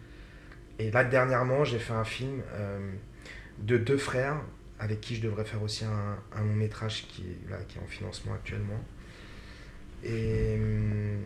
[0.79, 2.43] Et là, dernièrement, j'ai fait un film
[3.57, 4.39] de deux frères
[4.77, 7.81] avec qui je devrais faire aussi un, un long métrage qui est, là, qui est
[7.81, 8.79] en financement actuellement.
[10.03, 11.23] Et hum,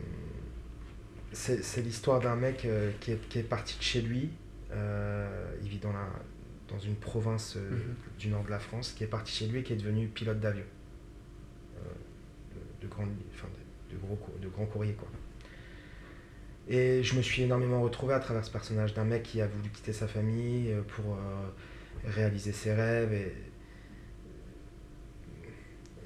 [1.34, 2.66] c'est l'histoire d'un mec
[3.02, 4.30] qui, est, qui est parti de chez lui.
[4.74, 6.07] Euh, il vit dans, la,
[6.67, 7.95] dans une province euh, Mhm.
[8.19, 10.39] du nord de la France, qui est parti chez lui et qui est devenu pilote
[10.39, 10.63] d'avion.
[11.78, 11.80] Euh,
[12.55, 13.47] de, de, grande- enfin,
[13.89, 15.07] de, de gros, de grands courriers, quoi.
[16.67, 19.69] Et je me suis énormément retrouvé à travers ce personnage d'un mec qui a voulu
[19.69, 21.19] quitter sa famille pour euh,
[22.05, 23.11] réaliser ses rêves.
[23.13, 23.34] Et...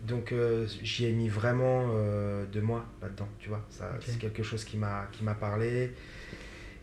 [0.07, 3.65] Donc euh, j'y ai mis vraiment euh, de moi là-dedans, tu vois.
[3.99, 5.91] C'est quelque chose qui m'a qui m'a parlé.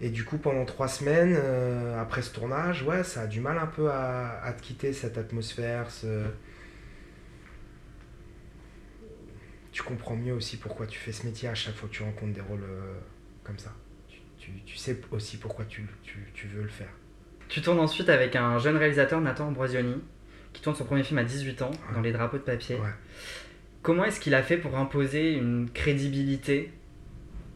[0.01, 3.59] Et du coup, pendant trois semaines, euh, après ce tournage, ouais, ça a du mal
[3.59, 5.90] un peu à, à te quitter cette atmosphère.
[5.90, 6.24] Ce...
[9.70, 12.32] Tu comprends mieux aussi pourquoi tu fais ce métier à chaque fois que tu rencontres
[12.34, 12.95] des rôles euh,
[13.45, 13.72] comme ça.
[14.09, 16.90] Tu, tu- tu sais aussi pourquoi tu, tu- tu veux le faire.
[17.49, 19.95] Tu tournes ensuite avec un jeune réalisateur, Nathan Ambrosioni,
[20.53, 21.95] qui tourne son premier film à 18 ans, Ouais.
[21.95, 22.76] dans Les Drapeaux de papier.
[22.76, 22.88] Ouais.
[23.82, 26.70] Comment est-ce qu'il a fait pour imposer une crédibilité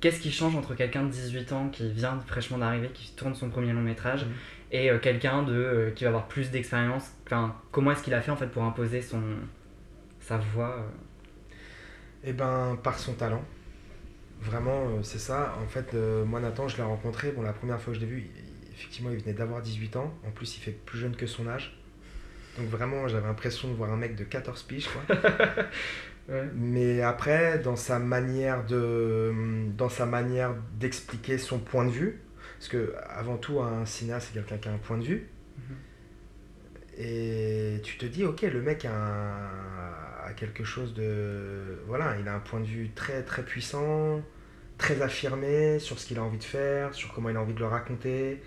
[0.00, 3.48] Qu'est-ce qui change entre quelqu'un de 18 ans qui vient fraîchement d'arriver, qui tourne son
[3.50, 4.32] premier long métrage, Mhm.
[4.72, 8.20] et euh, quelqu'un de euh, qui va avoir plus d'expérience enfin, Comment est-ce qu'il a
[8.20, 9.22] fait en fait pour imposer son
[10.20, 10.82] sa voix euh?
[12.24, 13.42] Eh ben, par son talent.
[14.40, 15.56] Vraiment, euh, c'est ça.
[15.64, 17.32] En fait, moi, Nathan, je l'ai rencontré.
[17.32, 20.12] Bon, la première fois que je l'ai vu, il- effectivement, il venait d'avoir 18 ans.
[20.26, 21.78] En plus, il fait plus jeune que son âge.
[22.58, 25.16] Donc, vraiment, j'avais l'impression de voir un mec de 14 piges, quoi.
[26.28, 26.44] Ouais.
[26.54, 29.32] Mais après, dans sa manière de,
[29.76, 32.20] dans sa manière d'expliquer son point de vue,
[32.58, 35.28] parce que avant tout, un cinéaste, c'est quelqu'un qui a un point de vue.
[35.58, 35.76] Mhm.
[36.98, 41.78] Et tu te dis, ok, le mec a, un- a quelque chose de.
[41.86, 44.22] Voilà, il a un point de vue très très puissant,
[44.78, 47.60] très affirmé sur ce qu'il a envie de faire, sur comment il a envie de
[47.60, 48.40] le raconter.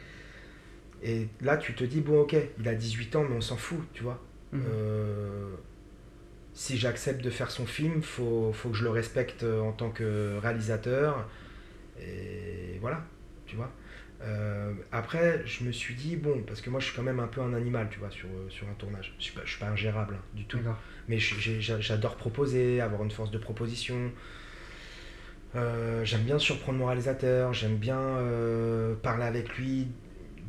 [1.04, 3.80] Et là, tu te dis, bon, ok, il a 18 ans, mais on s'en fout,
[3.94, 4.20] tu vois.
[4.52, 4.62] Mhm.
[4.68, 5.50] Euh,
[6.60, 10.38] si j'accepte de faire son film, faut, faut que je le respecte en tant que
[10.42, 11.26] réalisateur.
[12.02, 13.02] Et voilà,
[13.46, 13.72] tu vois.
[14.22, 17.28] Euh, après, je me suis dit, bon, parce que moi je suis quand même un
[17.28, 19.16] peu un animal, tu vois, sur, sur un tournage.
[19.20, 20.60] Je suis pas, je suis pas ingérable hein, du tout.
[21.08, 24.12] Mais j'adore proposer, avoir une force de proposition.
[25.56, 29.88] Euh, j'aime bien surprendre mon réalisateur, j'aime bien euh, parler avec lui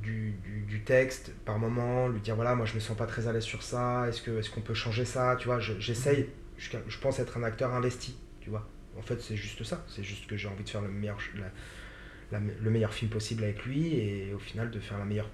[0.02, 3.26] du, du- du texte par moment, lui dire voilà, moi je me sens pas très
[3.28, 6.28] à l'aise sur ça, est-ce que est-ce qu'on peut changer ça, tu vois, je- j'essaye,
[6.58, 8.68] je, je pense être un acteur investi, tu vois.
[8.98, 12.38] En fait, c'est juste ça, c'est juste que j'ai envie de faire le meilleur, la-
[12.40, 15.30] la- le meilleur film possible avec lui et au final de faire la meilleure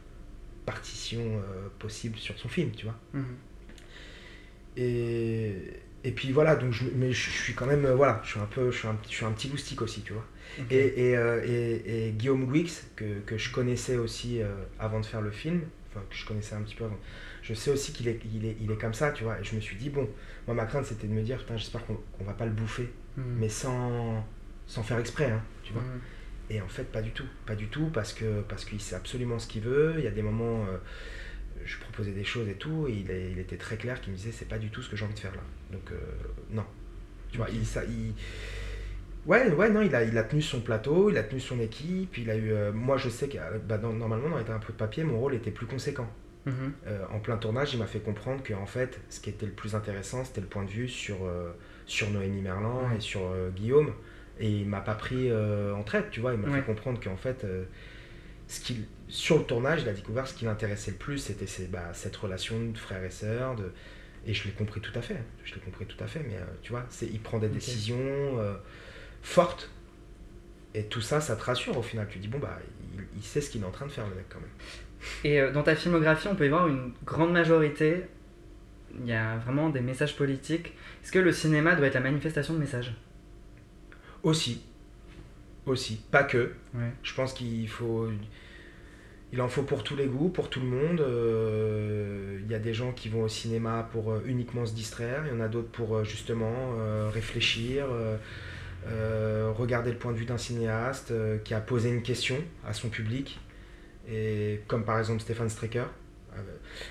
[0.67, 2.97] partition euh, possible sur son film, tu vois.
[3.15, 3.25] Mhm.
[4.77, 5.55] Et,
[6.05, 8.41] et puis voilà, donc je, mais je, je suis quand même, euh, voilà, je suis
[8.41, 10.27] un peu, je suis un, je suis un petit loustic aussi, tu vois.
[10.59, 10.73] Ok.
[10.73, 15.07] Et, et, euh, et- et Guillaume Guix, que, que je connaissais aussi euh, avant de
[15.07, 16.99] faire le film, enfin que je connaissais un petit peu avant,
[17.43, 19.39] je sais aussi qu'il est, il est, il est comme ça, tu vois.
[19.41, 20.09] Et je me suis dit, bon,
[20.47, 22.89] moi ma crainte c'était de me dire, putain, j'espère qu'on qu'on va pas le bouffer,
[23.17, 23.25] Mhm.
[23.39, 24.25] mais sans,
[24.67, 25.83] sans faire exprès, hein, tu vois.
[25.83, 26.01] Mhm.
[26.51, 27.27] Et en fait, pas du tout.
[27.47, 29.95] Pas du tout, parce que parce qu'il sait absolument ce qu'il veut.
[29.99, 30.79] Il y a des moments, euh,
[31.65, 34.19] je proposais des choses et tout, et il, est- il était très clair qu'il me
[34.19, 35.43] disait, c'est pas du tout ce que j'ai envie de faire là.
[35.73, 35.91] Donc,
[36.51, 36.65] non.
[37.31, 38.15] Tu vois, il, ça, il...
[39.27, 42.17] Ouais, ouais, non, il a, il a tenu son plateau, il a tenu son équipe,
[42.19, 42.53] il a eu...
[42.53, 45.35] euh, moi, je sais que bah, dans- normalement, dans un peu de papier, mon rôle
[45.35, 46.09] était plus conséquent.
[46.47, 46.73] Mhm.
[46.87, 49.53] Euh, en plein tournage, il m'a fait comprendre que en fait, ce qui était le
[49.53, 51.51] plus intéressant, c'était le point de vue sur, euh,
[51.87, 52.99] sur Noémie Merlan Ouais.
[52.99, 53.21] et sur
[53.57, 53.93] Guillaume.
[54.39, 56.35] Et il m'a pas pris en traite, tu vois.
[56.35, 56.59] Il m'a Ouais.
[56.61, 57.45] fait comprendre qu'en fait,
[58.49, 61.91] ce qu'il sur le tournage, il a découvert ce qui l'intéressait le plus, c'était bah,
[61.95, 63.57] cette relation de frère et sœur.
[63.57, 63.73] De...
[64.27, 65.17] Et je l'ai compris tout à fait.
[65.45, 66.21] Je l'ai compris tout à fait.
[66.29, 67.97] Mais tu vois, il prend des décisions
[69.27, 69.71] fortes.
[70.75, 72.07] Et tout ça, ça te rassure au final.
[72.11, 72.59] Tu dis, bon, bah,
[72.95, 74.49] il, il sait ce qu'il est en train de faire, le mec, quand même.
[75.25, 78.05] Et euh, dans ta filmographie, on peut y voir une grande majorité.
[78.99, 80.73] Il y a vraiment des messages politiques.
[81.03, 82.95] Est-ce que le cinéma doit être la manifestation de messages?
[84.23, 84.63] Aussi.
[85.67, 86.01] Aussi.
[86.11, 86.53] Pas que.
[86.75, 86.93] Ouais.
[87.03, 88.09] Je pense qu'il faut.
[89.33, 91.01] Il en faut pour tous les goûts, pour tout le monde.
[91.01, 95.25] Euh, Il y a des gens qui vont au cinéma pour euh, uniquement se distraire.
[95.27, 96.77] Il y en a d'autres pour euh, justement
[97.11, 97.87] réfléchir,
[98.87, 102.73] euh, regarder le point de vue d'un cinéaste euh, qui a posé une question à
[102.73, 103.41] son public.
[104.09, 105.85] Et comme par exemple Stéphane Strecker.
[106.35, 106.41] Euh,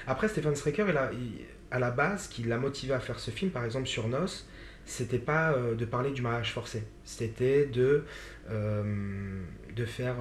[0.08, 3.20] Après, Stéphane Strecker, il a, il- à la base, ce qui l'a motivé à faire
[3.20, 4.46] ce film, par exemple sur Nos,
[4.86, 6.84] c'était pas euh, de parler du mariage forcé.
[7.04, 8.04] C'était de,
[8.50, 10.16] de faire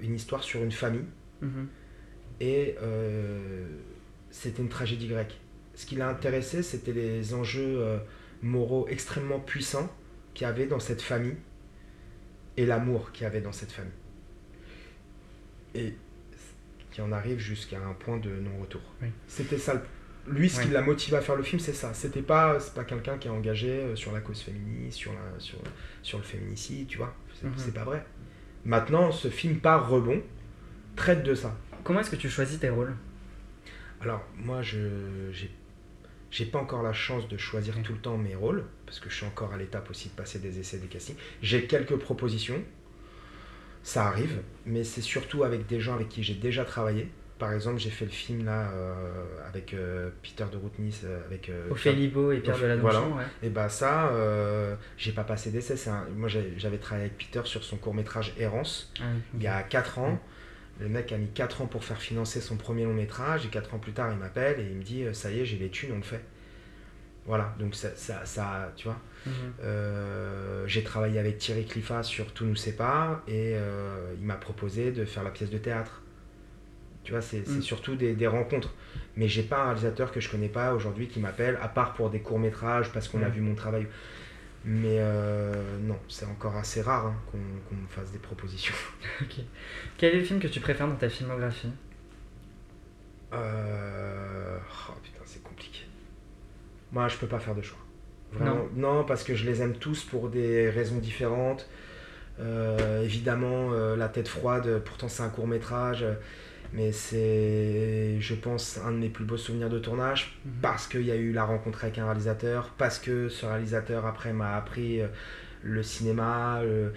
[0.00, 1.04] une histoire sur une famille
[1.40, 1.66] Mhm.
[2.40, 2.76] et
[4.30, 5.38] c'était une tragédie grecque.
[5.74, 7.84] Ce qui l'a intéressé, c'était les enjeux
[8.42, 9.88] moraux extrêmement puissants
[10.34, 11.36] qu'il y avait dans cette famille
[12.56, 13.92] et l'amour qu'il y avait dans cette famille.
[15.74, 15.94] Et
[16.90, 18.82] qui en arrive jusqu'à un point de non-retour.
[19.00, 19.08] Oui.
[19.26, 19.82] C'était ça.
[20.28, 21.94] Lui, ce qui l'a motivé à faire le film, c'est ça.
[21.94, 25.40] C'était pas, c'est pas quelqu'un qui est engagé euh, sur la cause féministe, sur, la,
[25.40, 25.58] sur,
[26.02, 27.14] sur le féminicide, tu vois.
[27.34, 28.04] C'est c'est pas vrai.
[28.64, 30.22] Maintenant, ce film par rebond
[30.94, 31.56] traite de ça.
[31.82, 32.94] Comment est-ce que tu choisis tes rôles?
[34.00, 35.50] Alors, moi, je j'ai
[36.32, 39.14] j'ai pas encore la chance de choisir tout le temps mes rôles, parce que je
[39.14, 41.14] suis encore à l'étape aussi de passer des essais, des castings.
[41.42, 42.60] J'ai quelques propositions,
[43.82, 47.08] ça arrive, mais c'est surtout avec des gens avec qui j'ai déjà travaillé.
[47.38, 51.48] Par exemple, j'ai fait le film là euh, avec euh, Peter de Routnis, euh, avec
[51.48, 53.00] euh, Ophélie Beau et Pierre Voilà.
[53.00, 53.24] Ouais.
[53.42, 54.12] et bah ça,
[54.96, 55.88] j'ai pas passé d'essai.
[55.90, 59.48] un- Moi, j'avais travaillé avec Peter sur son court métrage Errance Ah oui, il y
[59.48, 60.20] a 4 ans.
[60.80, 63.74] Le mec a mis 4 ans pour faire financer son premier long métrage et 4
[63.74, 65.68] ans plus tard il m'appelle et il me dit euh, ça y est j'ai les
[65.68, 66.20] thunes on le fait.
[67.24, 68.98] Voilà, donc ça, ça, ça tu vois.
[69.26, 69.32] Mhm.
[69.62, 74.90] Euh, j'ai travaillé avec Thierry Cliffat sur Tout nous sépare et euh, il m'a proposé
[74.90, 76.02] de faire la pièce de théâtre.
[77.04, 77.62] Tu vois, c'est Mm.
[77.62, 78.74] surtout des, des rencontres.
[79.16, 82.10] Mais j'ai pas un réalisateur que je connais pas aujourd'hui qui m'appelle, à part pour
[82.10, 83.30] des courts-métrages parce qu'on a Ouais.
[83.30, 83.86] vu mon travail.
[84.64, 88.74] Mais euh, non, c'est encore assez rare hein, qu'on me fasse des propositions.
[89.98, 91.72] Quel est le film que tu préfères dans ta filmographie?
[93.32, 94.58] Euh...
[94.88, 95.80] Oh putain, c'est compliqué.
[96.92, 97.78] Moi, je peux pas faire de choix.
[98.32, 99.04] Vraiment, non.
[99.04, 101.68] parce que je les aime tous pour des raisons différentes.
[102.40, 106.04] Euh, évidemment, La tête froide, pourtant c'est un court métrage,
[106.72, 110.52] mais c'est, je pense, un de mes plus beaux souvenirs de tournage Mhm.
[110.62, 114.32] parce qu'il y a eu la rencontre avec un réalisateur, parce que ce réalisateur après
[114.32, 115.08] m'a appris euh,
[115.62, 116.92] le cinéma, le-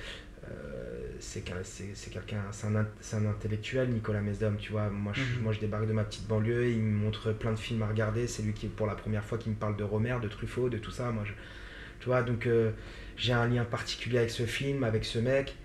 [1.19, 4.89] c'est qu'un- c'est c'est quelqu'un, c'est un, in- c'est un intellectuel, Nicolas Mesdom, tu vois.
[4.89, 5.41] Moi je, Mhm.
[5.43, 8.27] moi, je débarque de ma petite banlieue, il me montre plein de films à regarder.
[8.27, 10.77] C'est lui qui, pour la première fois, qui me parle de Romer, de Truffaut, de
[10.77, 11.11] tout ça.
[11.11, 11.31] Moi, je,
[11.99, 12.71] tu vois, donc euh,
[13.17, 15.55] j'ai un lien particulier avec ce film, avec ce mec.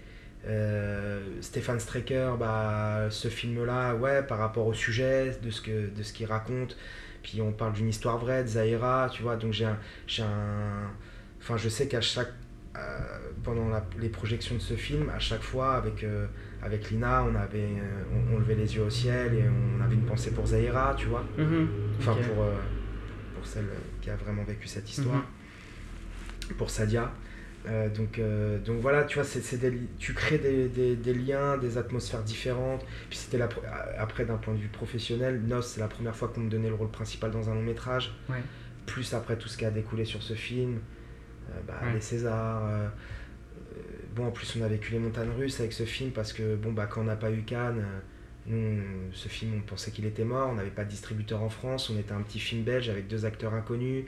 [0.47, 6.03] Euh, Stéphane Strecker, bah, ce film-là, ouais, par rapport au sujet, de ce que de
[6.03, 6.77] ce qu'il raconte.
[7.23, 9.37] Puis on parle d'une histoire vraie, de Zahira, tu vois.
[9.37, 10.91] Donc j'ai un, j'ai un,
[11.41, 12.33] enfin, je sais qu'à chaque
[12.77, 12.81] euh,
[13.43, 16.27] pendant la- les projections de ce film, à chaque fois avec, euh,
[16.63, 17.69] avec Lina, on, avait,
[18.15, 21.07] on, on levait les yeux au ciel et on avait une pensée pour Zahira, tu
[21.09, 21.25] vois.
[21.37, 21.69] Mhm.
[21.99, 22.45] Enfin, pour,
[23.35, 23.67] pour celle
[24.01, 25.17] qui a vraiment vécu cette histoire.
[25.17, 26.57] Mhm.
[26.57, 27.13] Pour Sadia.
[27.69, 31.59] Euh, donc, euh, donc voilà, tu vois, c'est, des tu crées des, des, des liens,
[31.59, 32.85] des atmosphères différentes.
[33.11, 33.49] Puis c'était la,
[33.99, 36.75] après, d'un point de vue professionnel, Nos, c'est la première fois qu'on me donnait le
[36.75, 38.15] rôle principal dans un long métrage.
[38.31, 38.37] Ouais.
[38.87, 40.79] Plus après tout ce qui a découlé sur ce film,
[41.51, 41.93] euh, bah, Ouais.
[41.95, 42.63] les Césars.
[44.17, 46.73] bon, en plus, on a vécu les montagnes russes avec ce film parce que, bon,
[46.73, 47.85] bah, quand on n'a pas eu Cannes,
[48.47, 50.49] nous, on- ce film, on pensait qu'il était mort.
[50.51, 51.91] On n'avait pas de distributeur en France.
[51.91, 54.07] On était un petit film belge avec deux acteurs inconnus,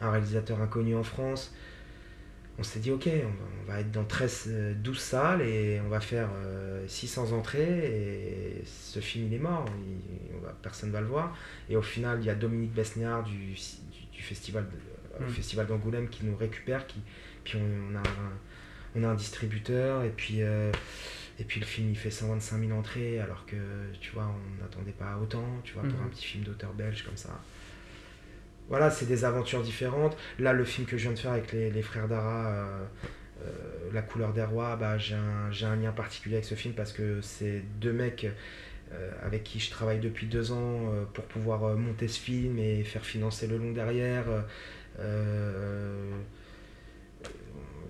[0.00, 1.52] un réalisateur inconnu en France.
[2.62, 5.80] On s'est dit, ok, on va, on va être dans 13, euh, 12 salles et
[5.84, 7.86] on va faire euh, 600 entrées.
[8.60, 9.64] Et ce film, il est mort.
[9.84, 11.36] Il- on va, personne ne va le voir.
[11.68, 13.56] Et au final, il y a Dominique Besniard du, du,
[14.12, 15.32] du festival, de- au Mm.
[15.32, 16.86] festival d'Angoulême qui nous récupère.
[16.86, 17.00] Qui,
[17.42, 18.32] puis on, on a un,
[18.94, 20.04] on a un distributeur.
[20.04, 20.70] Et puis, euh,
[21.40, 23.56] et puis le film, il fait 125 000 entrées alors que,
[24.00, 26.06] tu vois, on n'attendait pas autant, tu vois, pour Mhm.
[26.06, 27.40] un petit film d'auteur belge comme ça.
[28.68, 30.16] Voilà, c'est des aventures différentes.
[30.38, 32.84] Là, le film que je viens de faire avec les, frères Dara, euh,
[33.42, 33.48] euh,
[33.92, 37.62] La couleur des rois, bah, j'ai un, lien particulier avec ce film parce que c'est
[37.80, 38.26] deux mecs
[38.92, 43.04] euh, avec qui je travaille depuis deux ans pour pouvoir monter ce film et faire
[43.04, 44.24] financer le long derrière.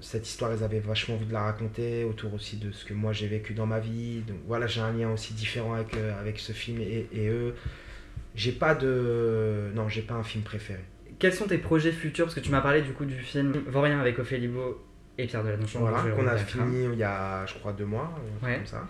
[0.00, 3.12] Cette histoire, ils avaient vachement envie de la raconter autour aussi de ce que moi
[3.12, 4.22] j'ai vécu dans ma vie.
[4.22, 7.54] Donc voilà, j'ai un lien aussi différent avec, ce film et eux.
[8.34, 9.70] J'ai pas de.
[9.74, 10.80] Non, j'ai pas un film préféré.
[11.18, 12.24] Quels sont tes projets futurs?
[12.26, 14.82] Parce que tu m'as parlé du coup du film Vaurien avec Ophélie Beau
[15.18, 15.80] et Pierre Deladonchamp.
[15.80, 18.12] Voilà, qu'on a fini il y a, je crois, deux mois,
[18.42, 18.56] Ouais.
[18.56, 18.88] comme ça.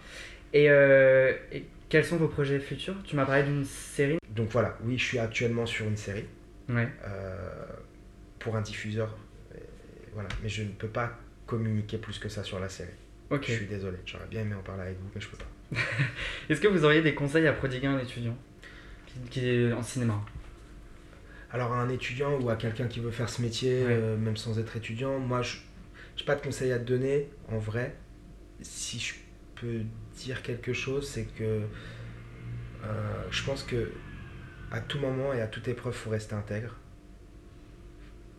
[0.55, 2.95] Et, euh, et quels sont vos projets futurs?
[3.05, 6.25] Tu m'as parlé d'une série Donc voilà, oui, je suis actuellement sur une série
[6.69, 6.89] Ouais.
[7.05, 7.37] euh,
[8.39, 9.17] pour un diffuseur.
[10.15, 12.91] Voilà, mais je ne peux pas communiquer plus que ça sur la série.
[13.31, 13.45] Ok.
[13.49, 15.47] Je suis désolé, j'aurais bien aimé en parler avec vous, mais je peux pas.
[16.51, 18.37] Est-ce que vous auriez des conseils à prodiguer à un étudiant?
[19.31, 20.21] Qui, est en cinéma
[21.51, 23.91] Alors à un étudiant ou à quelqu'un qui veut faire ce métier, Ouais.
[23.91, 25.59] euh, même sans être étudiant, moi je
[26.19, 27.97] n'ai pas de conseils à te donner en vrai.
[28.61, 29.15] Si je
[29.61, 29.81] peux
[30.17, 31.63] dire quelque chose, c'est que
[32.85, 33.91] euh, je pense que
[34.71, 36.77] à tout moment et à toute épreuve, faut rester intègre.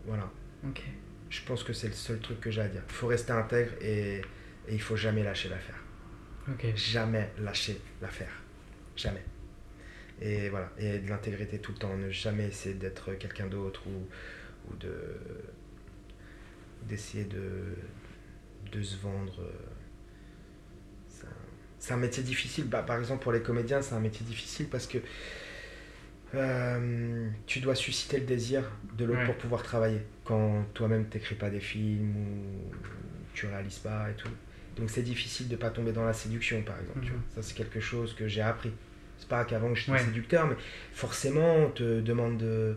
[0.05, 0.29] Voilà.
[0.67, 0.81] Ok.
[1.29, 2.81] Je pense que c'est le seul truc que j'ai à dire.
[2.87, 4.17] Il faut rester intègre et,
[4.67, 5.79] et il faut jamais lâcher l'affaire.
[6.49, 6.65] Ok.
[6.75, 8.31] Jamais lâcher l'affaire.
[8.95, 9.23] Jamais.
[10.25, 10.71] Et voilà.
[10.79, 11.95] Et de l'intégrité tout le temps.
[11.97, 14.93] Ne jamais essayer d'être quelqu'un d'autre ou, ou de
[16.87, 17.75] d'essayer de,
[18.71, 19.41] de se vendre.
[19.41, 19.51] euh,
[21.79, 22.65] C'est un, métier difficile.
[22.69, 24.97] Bah, par exemple, pour les comédiens, c'est un métier difficile parce que
[26.35, 28.63] euh, tu dois susciter le désir
[28.97, 29.25] de l'autre Ouais.
[29.25, 29.99] pour pouvoir travailler.
[30.23, 32.73] Quand toi-même t'écris pas des films ou
[33.33, 34.29] tu réalises pas et tout.
[34.77, 37.01] Donc c'est difficile de pas tomber dans la séduction, par exemple.
[37.01, 37.17] tu Mhm.
[37.17, 37.23] vois.
[37.35, 38.71] Ça, c'est quelque chose que j'ai appris.
[39.17, 39.99] C'est pas qu'avant j'étais Ouais.
[39.99, 40.55] séducteur, mais
[40.93, 42.75] forcément, on te demande de,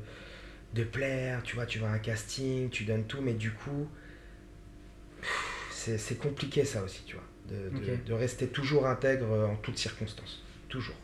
[0.74, 1.42] de plaire.
[1.42, 3.88] Tu vois, tu vas à un casting, tu donnes tout, mais du coup,
[5.70, 7.24] c'est compliqué ça aussi, tu vois.
[7.48, 10.42] De, de- rester toujours intègre en toutes circonstances.
[10.68, 10.96] Toujours.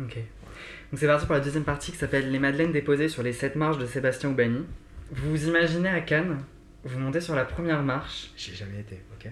[0.00, 0.14] Ok.
[0.16, 3.56] Donc c'est parti pour la deuxième partie qui s'appelle Les Madeleines déposées sur les sept
[3.56, 4.64] marches de Sébastien Oubani.
[5.10, 6.38] Vous vous imaginez à Cannes,
[6.84, 9.30] vous montez sur la première marche J'ai jamais été, ok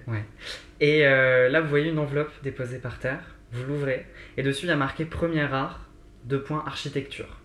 [0.81, 4.69] et euh, là vous voyez une enveloppe déposée par terre, vous l'ouvrez et dessus il
[4.69, 5.89] y a marqué Premier art,
[6.25, 7.41] deux points architecture.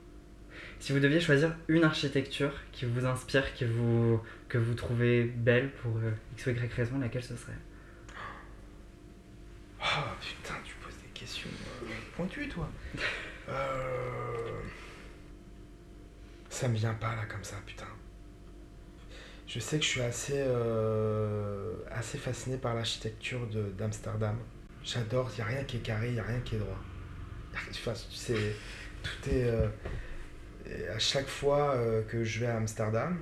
[0.79, 5.71] Si vous deviez choisir une architecture qui vous inspire, qui vous, que vous trouvez belle
[5.81, 7.51] pour euh, x ou y raison, laquelle ce serait?
[9.79, 11.49] Oh putain, tu poses des questions
[11.83, 12.67] euh, pointues, toi.
[13.49, 14.61] Euh...
[16.49, 17.85] Ça me vient pas là comme ça, putain.
[19.47, 23.47] Je sais que je suis assez, euh, assez fasciné par l'architecture
[23.77, 24.37] d'Amsterdam.
[24.83, 26.79] J'adore, il n'y a rien qui est carré, il n'y a rien qui est droit.
[27.69, 28.55] Enfin, c'est,
[29.03, 29.43] tout est.
[29.45, 29.67] euh,
[30.93, 33.17] à chaque fois euh, que je vais à Amsterdam,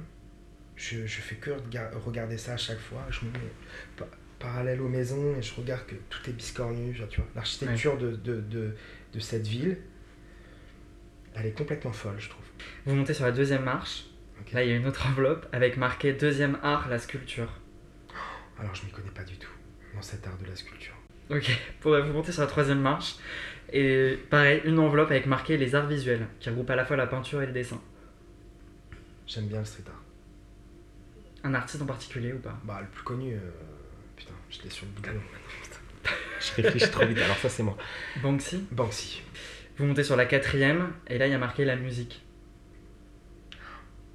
[0.75, 3.05] je, je fais que rega- regarder ça à chaque fois.
[3.09, 3.39] Je me mets
[3.97, 4.07] pa-
[4.37, 6.93] parallèle aux maisons et je regarde que tout est biscornu.
[6.93, 8.75] genre, Tu vois, l'architecture de, de, de,
[9.13, 9.77] de cette ville,
[11.35, 12.45] elle est complètement folle, je trouve.
[12.85, 14.05] Vous montez sur la deuxième marche,
[14.53, 17.51] là il y a une autre enveloppe avec marqué Deuxième art, la sculpture.
[18.59, 19.51] Alors je m'y connais pas du tout.
[19.95, 20.95] dans cet art de la sculpture.
[21.29, 23.15] Ok, pour vous monter sur la troisième marche.
[23.71, 27.05] Et pareil, une enveloppe avec marqué les arts visuels, qui regroupe à la fois la
[27.05, 27.79] peinture et le dessin.
[29.27, 30.01] J'aime bien le street art.
[31.43, 32.59] Un artiste en particulier ou pas?
[32.63, 33.39] Bah, le plus connu, euh,
[34.15, 35.21] putain, je l'ai sur le bout de la langue
[35.61, 36.11] maintenant.
[36.39, 37.77] Je réfléchis trop vite, alors ça c'est moi.
[38.23, 38.65] Banksy?
[38.71, 39.21] Banksy.
[39.77, 42.23] Vous montez sur la quatrième, et là il y a marqué la musique.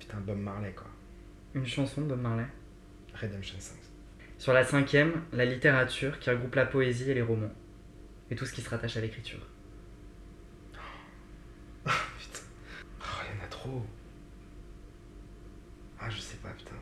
[0.01, 0.89] Putain, Bob Marley quoi.
[1.55, 2.47] Une chanson de Bob Marley?
[3.15, 3.84] Redemption 5.
[4.45, 7.55] Sur la cinquième, la littérature, qui regroupe la poésie et les romans.
[8.31, 9.39] Et tout ce qui se rattache à l'écriture.
[11.83, 12.41] putain.
[13.01, 13.87] Oh, il y en a trop.
[15.99, 16.77] Ah, je sais pas, putain.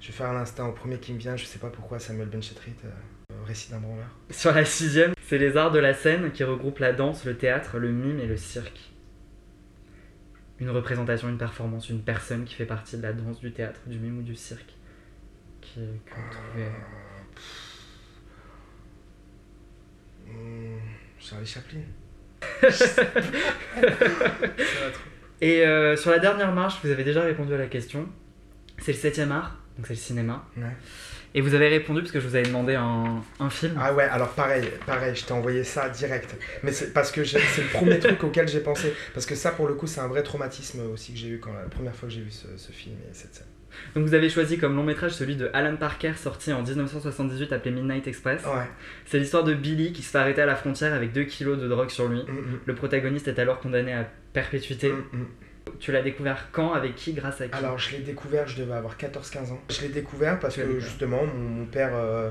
[0.00, 2.30] Je vais faire un instant au premier qui me vient, je sais pas pourquoi Samuel
[2.30, 2.88] Benchetrit, euh,
[3.44, 4.08] récit d'un branleur.
[4.30, 7.76] Sur la sixième, c'est les arts de la scène qui regroupent la danse, le théâtre,
[7.76, 8.92] le mime et le cirque.
[10.58, 13.98] Une représentation, une performance, une personne qui fait partie de la danse, du théâtre, du
[13.98, 14.74] mime ou du cirque.
[15.64, 16.68] Qui, que vous trouvez...
[20.26, 20.78] Hmm,
[21.18, 21.80] Charlie Chaplin.
[25.40, 28.06] Et euh, sur la dernière marche, vous avez déjà répondu à la question.
[28.78, 30.46] C'est le septième art, donc c'est le cinéma.
[30.56, 30.64] Ouais.
[31.36, 33.76] Et vous avez répondu parce que je vous avais demandé un, un film.
[33.80, 36.32] Ah ouais, alors pareil, pareil, je t'ai envoyé ça direct.
[36.62, 38.94] Mais c'est parce que c'est le premier truc auquel j'ai pensé.
[39.14, 41.52] Parce que ça, pour le coup, c'est un vrai traumatisme aussi que j'ai eu quand
[41.52, 43.46] la première fois que j'ai vu ce, ce film et cette scène.
[43.94, 47.74] Donc vous avez choisi comme long métrage celui de Alan Parker sorti en 1978 appelé
[47.74, 48.42] Midnight Express.
[48.44, 48.66] Ouais.
[49.06, 51.68] C'est l'histoire de Billy qui se fait arrêter à la frontière avec 2 kilos de
[51.68, 52.18] drogue sur lui.
[52.22, 54.90] Mm, mm, Le protagoniste est alors condamné à perpétuité.
[54.90, 55.24] mm.
[55.80, 57.54] Tu l'as découvert quand Avec qui Grâce à qui?
[57.56, 59.60] Alors, je l'ai découvert, je devais avoir 14-15 ans.
[59.70, 62.30] Je l'ai découvert parce que justement, mon, mon père euh,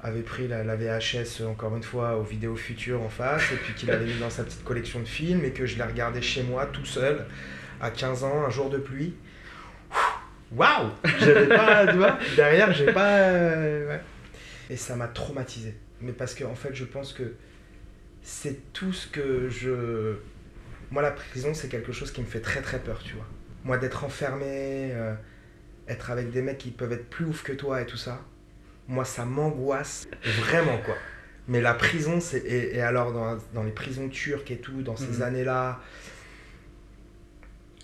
[0.00, 3.56] avait pris la, la VHS, euh, encore une fois, aux vidéos futures en face, et
[3.56, 6.22] puis qu'il avait mis dans sa petite collection de films, et que je l'ai regardé
[6.22, 7.26] chez moi tout seul,
[7.80, 9.14] à 15 ans, un jour de pluie.
[10.52, 13.18] Waouh J'avais pas, tu vois, derrière, j'ai pas.
[13.18, 14.00] euh, ouais.
[14.70, 15.74] Et ça m'a traumatisé.
[16.00, 17.34] Mais parce que, en fait, je pense que
[18.22, 20.14] c'est tout ce que je.
[20.90, 23.26] Moi, la prison, c'est quelque chose qui me fait très très peur, tu vois.
[23.64, 25.14] Moi, d'être enfermé, euh,
[25.88, 28.24] être avec des mecs qui peuvent être plus ouf que toi et tout ça,
[28.86, 30.94] moi, ça m'angoisse vraiment, quoi.
[31.46, 32.38] Mais la prison, c'est.
[32.38, 35.22] Et, et alors, dans, dans les prisons turques et tout, dans ces Mhm.
[35.22, 35.80] années-là.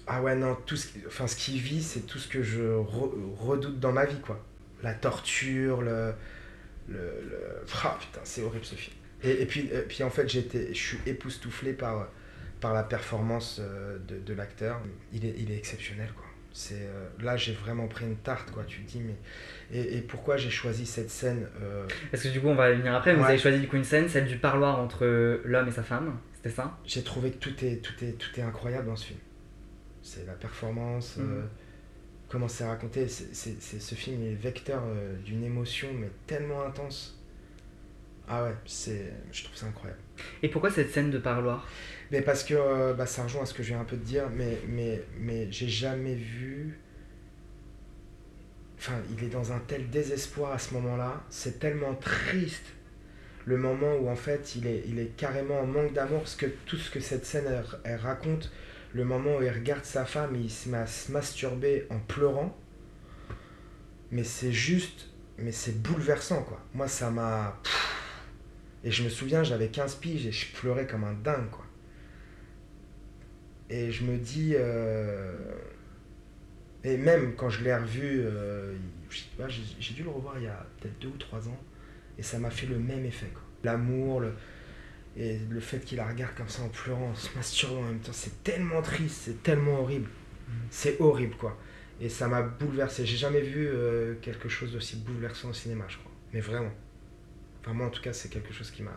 [0.07, 3.35] Ah ouais, non, tout ce, enfin, ce qui vit, c'est tout ce que je re-
[3.39, 4.45] redoute dans ma vie, quoi.
[4.83, 6.13] La torture, le.
[6.89, 8.97] le, le- Ah putain, c'est horrible ce film.
[9.23, 12.09] Et, et puis, et puis en fait, j'étais, je suis époustouflé par,
[12.61, 14.81] par la performance euh, de, de l'acteur.
[15.13, 16.27] Il est, il est exceptionnel, quoi.
[16.53, 18.65] C'est, euh, là, j'ai vraiment pris une tarte, quoi.
[18.65, 19.17] Tu te dis, mais.
[19.73, 22.77] Et, et pourquoi j'ai choisi cette scène euh, Parce que du coup, on va y
[22.77, 23.13] venir après.
[23.15, 25.83] mais Vous avez choisi du coup une scène, celle du parloir entre l'homme et sa
[25.83, 26.19] femme.
[26.35, 26.79] C'était ça?
[26.85, 29.19] J'ai trouvé que tout est, tout, est, tout est incroyable dans ce film.
[30.05, 31.25] C'est la performance, Mhm.
[31.33, 31.43] euh,
[32.29, 33.09] comment c'est raconté.
[33.09, 37.19] C'est, ce film est vecteur euh, d'une émotion, mais tellement intense.
[38.29, 40.01] Ah ouais, c'est, je trouve ça incroyable.
[40.43, 41.67] Et pourquoi cette scène de parloir?
[42.11, 44.05] Mais parce que euh, bah, ça rejoint à ce que je viens un peu de
[44.05, 46.79] dire, mais, mais, mais j'ai jamais vu.
[48.79, 51.25] Enfin, il est dans un tel désespoir à ce moment-là.
[51.31, 52.67] C'est tellement triste
[53.47, 56.47] le moment où en fait il est, il est carrément en manque d'amour parce que
[56.67, 58.51] tout ce que cette scène elle, elle raconte,
[58.95, 62.57] le moment où il regarde sa femme il se met en pleurant,
[64.11, 66.61] mais c'est juste, mais c'est bouleversant quoi.
[66.74, 67.61] Moi ça m'a.
[68.84, 71.64] Et je me souviens, j'avais 15 piges et je pleurais comme un dingue quoi.
[73.70, 74.55] Et je me dis.
[74.57, 75.34] euh,
[76.84, 78.74] Et même quand je l'ai revu, euh,
[79.80, 81.59] j'ai dû le revoir il y a peut-être deux ou trois ans,
[82.18, 83.30] et ça m'a fait le même effet.
[83.64, 84.34] L'amour, le...
[85.17, 88.01] et le fait qu'il la regarde comme ça en pleurant, en se masturbant en même
[88.01, 90.09] temps, c'est tellement triste, c'est tellement horrible.
[90.71, 91.57] C'est horrible quoi.
[92.01, 93.07] Et ça m'a bouleversé.
[93.07, 96.11] J'ai jamais vu euh, quelque chose d'aussi bouleversant au cinéma, je crois.
[96.33, 96.73] Mais vraiment.
[97.61, 98.91] Enfin, moi en tout cas, c'est quelque chose qui m'a.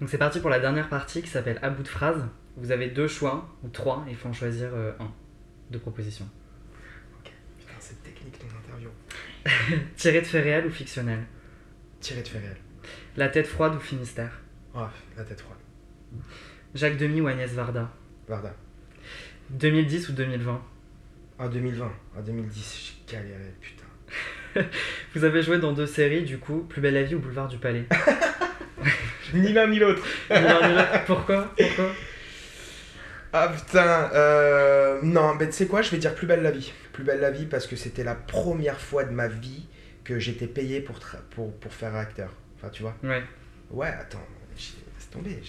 [0.00, 2.22] Donc c'est parti pour la dernière partie qui s'appelle À bout de phrase.
[2.56, 5.10] Vous avez deux choix, ou trois, et il faut en choisir euh, un.
[5.70, 6.28] Deux propositions.
[7.24, 8.90] Putain, c'est technique ton interview.
[9.96, 11.24] Tiré de faits réels ou fictionnel?
[12.00, 12.58] Tiré de fait réel.
[13.16, 14.41] La tête froide ou Finistère?
[14.74, 15.58] Ah, la tête froide.
[16.74, 17.90] Jacques Demy ou Agnès Varda
[18.28, 18.54] Varda.
[19.50, 20.62] 2010 ou 2020
[21.38, 21.92] Ah, 2020.
[22.16, 23.84] Ah, 2010, j'ai galéré, putain.
[25.14, 27.58] Vous avez joué dans deux séries, du coup, Plus belle la vie ou Boulevard du
[27.58, 27.86] Palais
[29.34, 30.02] Ni l'un ni l'autre.
[31.06, 31.54] Pourquoi?
[31.56, 31.92] Pourquoi?
[33.34, 36.70] Ah putain, euh, non, mais tu sais quoi, je vais dire plus belle la vie.
[36.92, 39.66] Plus belle la vie parce que c'était la première fois de ma vie
[40.04, 40.98] que j'étais payé pour,
[41.30, 42.30] pour, pour faire acteur.
[42.56, 42.94] Enfin, tu vois?
[43.02, 43.22] Ouais.
[43.70, 45.40] Ouais, attends, laisse tomber.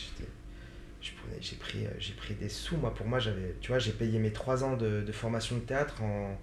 [1.41, 2.77] J'ai pris, euh, pris des sous.
[2.77, 5.61] Moi, pour moi, j'avais, tu vois, j'ai payé mes trois ans de, de formation de
[5.61, 6.37] théâtre en,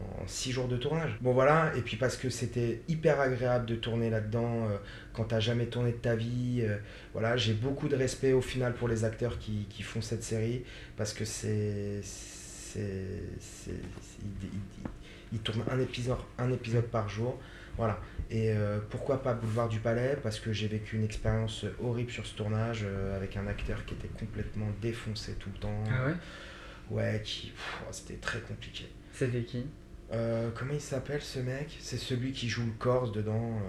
[0.00, 1.16] en six jours de tournage.
[1.20, 4.78] Bon voilà, et puis parce que c'était hyper agréable de tourner là-dedans euh,
[5.12, 6.62] quand t'as jamais tourné de ta vie.
[6.62, 6.76] euh,
[7.12, 10.64] voilà, j'ai beaucoup de respect au final pour les acteurs qui, qui font cette série
[10.96, 12.00] parce que c'est.
[12.02, 12.80] c'est,
[15.32, 17.38] ils tournent un épisode, un épisode par jour.
[17.76, 18.00] Voilà.
[18.32, 20.16] Et euh, pourquoi pas Boulevard du Palais?
[20.22, 23.92] Parce que j'ai vécu une expérience horrible sur ce tournage euh, avec un acteur qui
[23.92, 25.84] était complètement défoncé tout le temps.
[25.86, 26.14] Ah ouais?
[26.90, 27.48] Ouais, qui.
[27.48, 28.88] pff, c'était très compliqué.
[29.12, 29.66] C'était qui?
[30.12, 31.76] Euh, comment il s'appelle ce mec?
[31.78, 33.60] C'est celui qui joue le Corse dedans.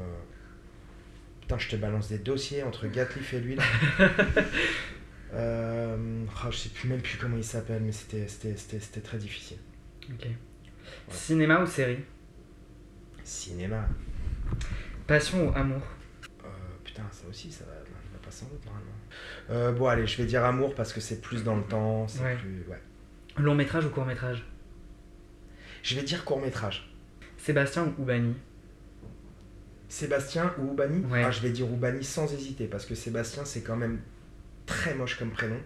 [1.41, 3.64] Putain, je te balance des dossiers entre Gatliff et lui là.
[5.36, 9.57] Oh, je sais plus même plus comment il s'appelle, mais c'était très difficile.
[10.11, 10.28] Ok.
[11.09, 11.99] Cinéma ou série?
[13.24, 13.88] Cinéma.
[15.08, 15.82] Passion ou amour
[16.44, 16.48] Euh,
[16.84, 18.91] putain, ça aussi, ça va, ça va pas sans doute normalement.
[19.50, 22.08] Euh, bon, allez, je vais dire amour parce que c'est plus dans le temps.
[22.08, 22.36] C'est Ouais.
[22.36, 22.64] plus.
[22.70, 22.80] Ouais.
[23.38, 24.44] Long métrage ou court métrage?
[25.84, 26.89] Je vais dire court métrage.
[27.38, 28.36] Sébastien ou Oubani
[29.89, 31.24] Sébastien ou Oubani Ouais.
[31.26, 34.00] Ah, Je vais dire Oubani sans hésiter parce que Sébastien, c'est quand même
[34.66, 35.58] très moche comme prénom.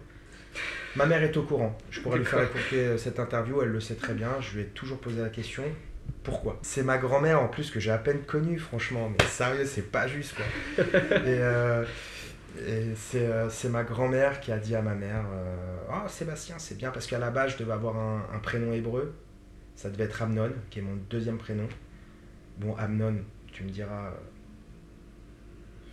[0.96, 1.76] Ma mère est au courant.
[1.90, 4.40] Je pourrais lui faire écouter euh, cette interview, elle le sait très bien.
[4.40, 5.62] Je lui ai toujours posé la question
[6.22, 6.58] pourquoi?
[6.62, 9.10] C'est ma grand-mère en plus que j'ai à peine connue, franchement.
[9.10, 10.44] Mais sérieux, c'est pas juste quoi.
[10.84, 11.84] et euh,
[12.66, 16.56] et c'est euh, c'est ma grand-mère qui a dit à ma mère euh, Ah, Sébastien,
[16.58, 19.14] c'est bien parce qu'à la base, je devais avoir un, un prénom hébreu.
[19.76, 21.68] Ça devait être Amnon, qui est mon deuxième prénom.
[22.58, 23.14] Bon, Amnon,
[23.52, 24.10] tu me diras.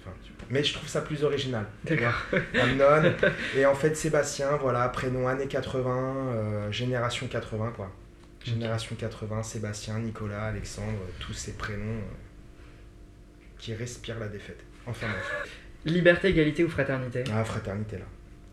[0.01, 1.65] enfin, tu- mais je trouve ça plus original.
[1.89, 3.13] Amnon.
[3.55, 7.91] Et en fait, Sébastien, voilà, prénom années 80, euh, génération 80, quoi.
[8.45, 12.61] Génération 80, Sébastien, Nicolas, Alexandre, tous ces prénoms euh,
[13.57, 14.63] qui respirent la défaite.
[14.85, 15.59] Enfin bref.
[15.85, 17.23] Liberté, égalité ou fraternité?
[17.33, 18.05] Ah, fraternité là.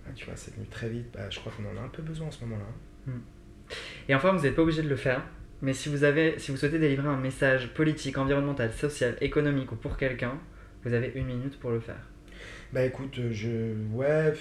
[0.07, 1.07] Ah, tu vois, c'est venu très vite.
[1.13, 3.13] Bah, je crois qu'on en a un peu besoin en ce moment-là.
[4.09, 5.23] Et enfin, vous n'êtes pas obligé de le faire,
[5.61, 9.77] mais si vous, avez, si vous souhaitez délivrer un message politique, environnemental, social, économique ou
[9.77, 10.39] pour quelqu'un,
[10.85, 12.01] vous avez une minute pour le faire.
[12.73, 13.75] Bah écoute, euh, je.
[13.93, 14.33] Ouais.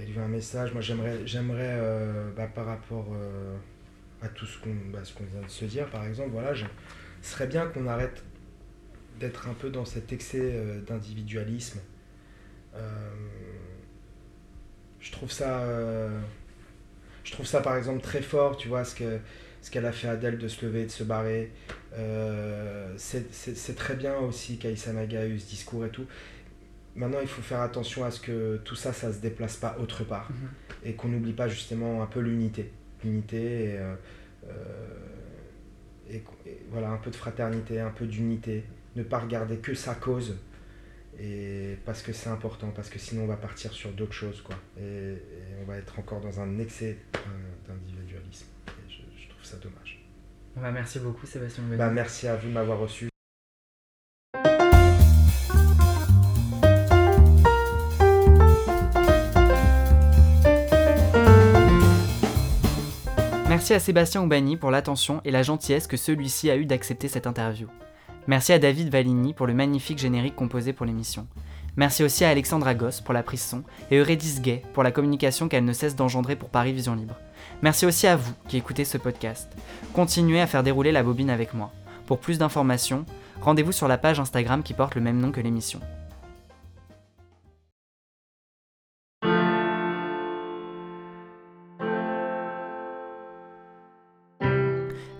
[0.00, 0.72] livré un message.
[0.72, 3.56] Moi, j'aimerais, j'aimerais euh, bah, par rapport euh,
[4.22, 6.66] à tout ce qu'on, bah, qu'on vient de se dire, par exemple, voilà, je...
[7.22, 8.22] ce serait bien qu'on arrête
[9.20, 11.80] d'être un peu dans cet excès euh, d'individualisme.
[12.74, 13.10] Euh,
[15.00, 15.60] je trouve ça.
[15.60, 16.20] euh,
[17.24, 19.18] Je trouve ça, par exemple, très fort, tu vois, ce que
[19.60, 21.50] ce qu'elle a fait Adèle de se lever et de se barrer.
[22.96, 26.06] C'est très bien aussi qu'Aïssa Naga ait eu ce discours et tout.
[26.94, 30.04] Maintenant, il faut faire attention à ce que tout ça, ça se déplace pas autre
[30.04, 30.28] part.
[30.84, 32.70] Et qu'on n'oublie pas justement un peu l'unité.
[33.04, 33.94] L'unité et, euh,
[34.48, 34.52] euh,
[36.10, 36.22] et,
[36.70, 38.64] voilà, un peu de fraternité, un peu d'unité.
[38.96, 40.36] Ne pas regarder que sa cause.
[41.20, 44.56] Et parce que c'est important, parce que sinon on va partir sur d'autres choses, quoi.
[44.78, 45.18] Et, et
[45.60, 47.18] on va être encore dans un excès euh,
[47.68, 48.46] d'individualisme.
[48.88, 50.04] Je, je trouve ça dommage.
[50.56, 51.64] Bah, merci beaucoup, Sébastien.
[51.76, 53.07] Bah, merci à vous de m'avoir reçu.
[63.58, 67.26] Merci à Sébastien Oubani pour l'attention et la gentillesse que celui-ci a eu d'accepter cette
[67.26, 67.66] interview.
[68.28, 71.26] Merci à David Valigny pour le magnifique générique composé pour l'émission.
[71.76, 75.48] Merci aussi à Alexandra Goss pour la prise son et Eurydice Gay pour la communication
[75.48, 77.16] qu'elle ne cesse d'engendrer pour Paris Vision Libre.
[77.60, 79.50] Merci aussi à vous qui écoutez ce podcast.
[79.92, 81.72] Continuez à faire dérouler la bobine avec moi.
[82.06, 83.06] Pour plus d'informations,
[83.40, 85.80] rendez-vous sur la page Instagram qui porte le même nom que l'émission.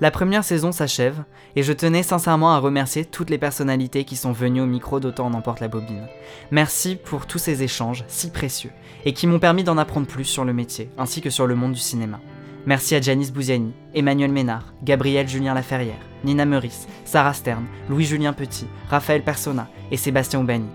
[0.01, 1.24] La première saison s'achève
[1.57, 5.26] et je tenais sincèrement à remercier toutes les personnalités qui sont venues au micro d'Autant
[5.26, 6.07] en emporte la bobine.
[6.53, 8.70] Merci pour tous ces échanges si précieux
[9.05, 11.72] et qui m'ont permis d'en apprendre plus sur le métier ainsi que sur le monde
[11.72, 12.20] du cinéma.
[12.64, 18.68] Merci à Janice Bouziani, Emmanuel Ménard, Gabriel Julien Laferrière, Nina Meurice, Sarah Stern, Louis-Julien Petit,
[18.90, 20.68] Raphaël Persona et Sébastien Oubani.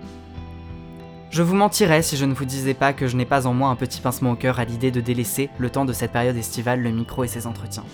[1.29, 3.69] Je vous mentirais si je ne vous disais pas que je n'ai pas en moi
[3.69, 6.81] un petit pincement au cœur à l'idée de délaisser, le temps de cette période estivale,
[6.81, 7.85] le micro et ses entretiens.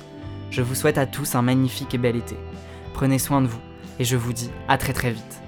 [0.52, 2.36] Je vous souhaite à tous un magnifique et bel été.
[2.94, 3.62] Prenez soin de vous
[4.00, 5.42] et je vous dis à très très vite.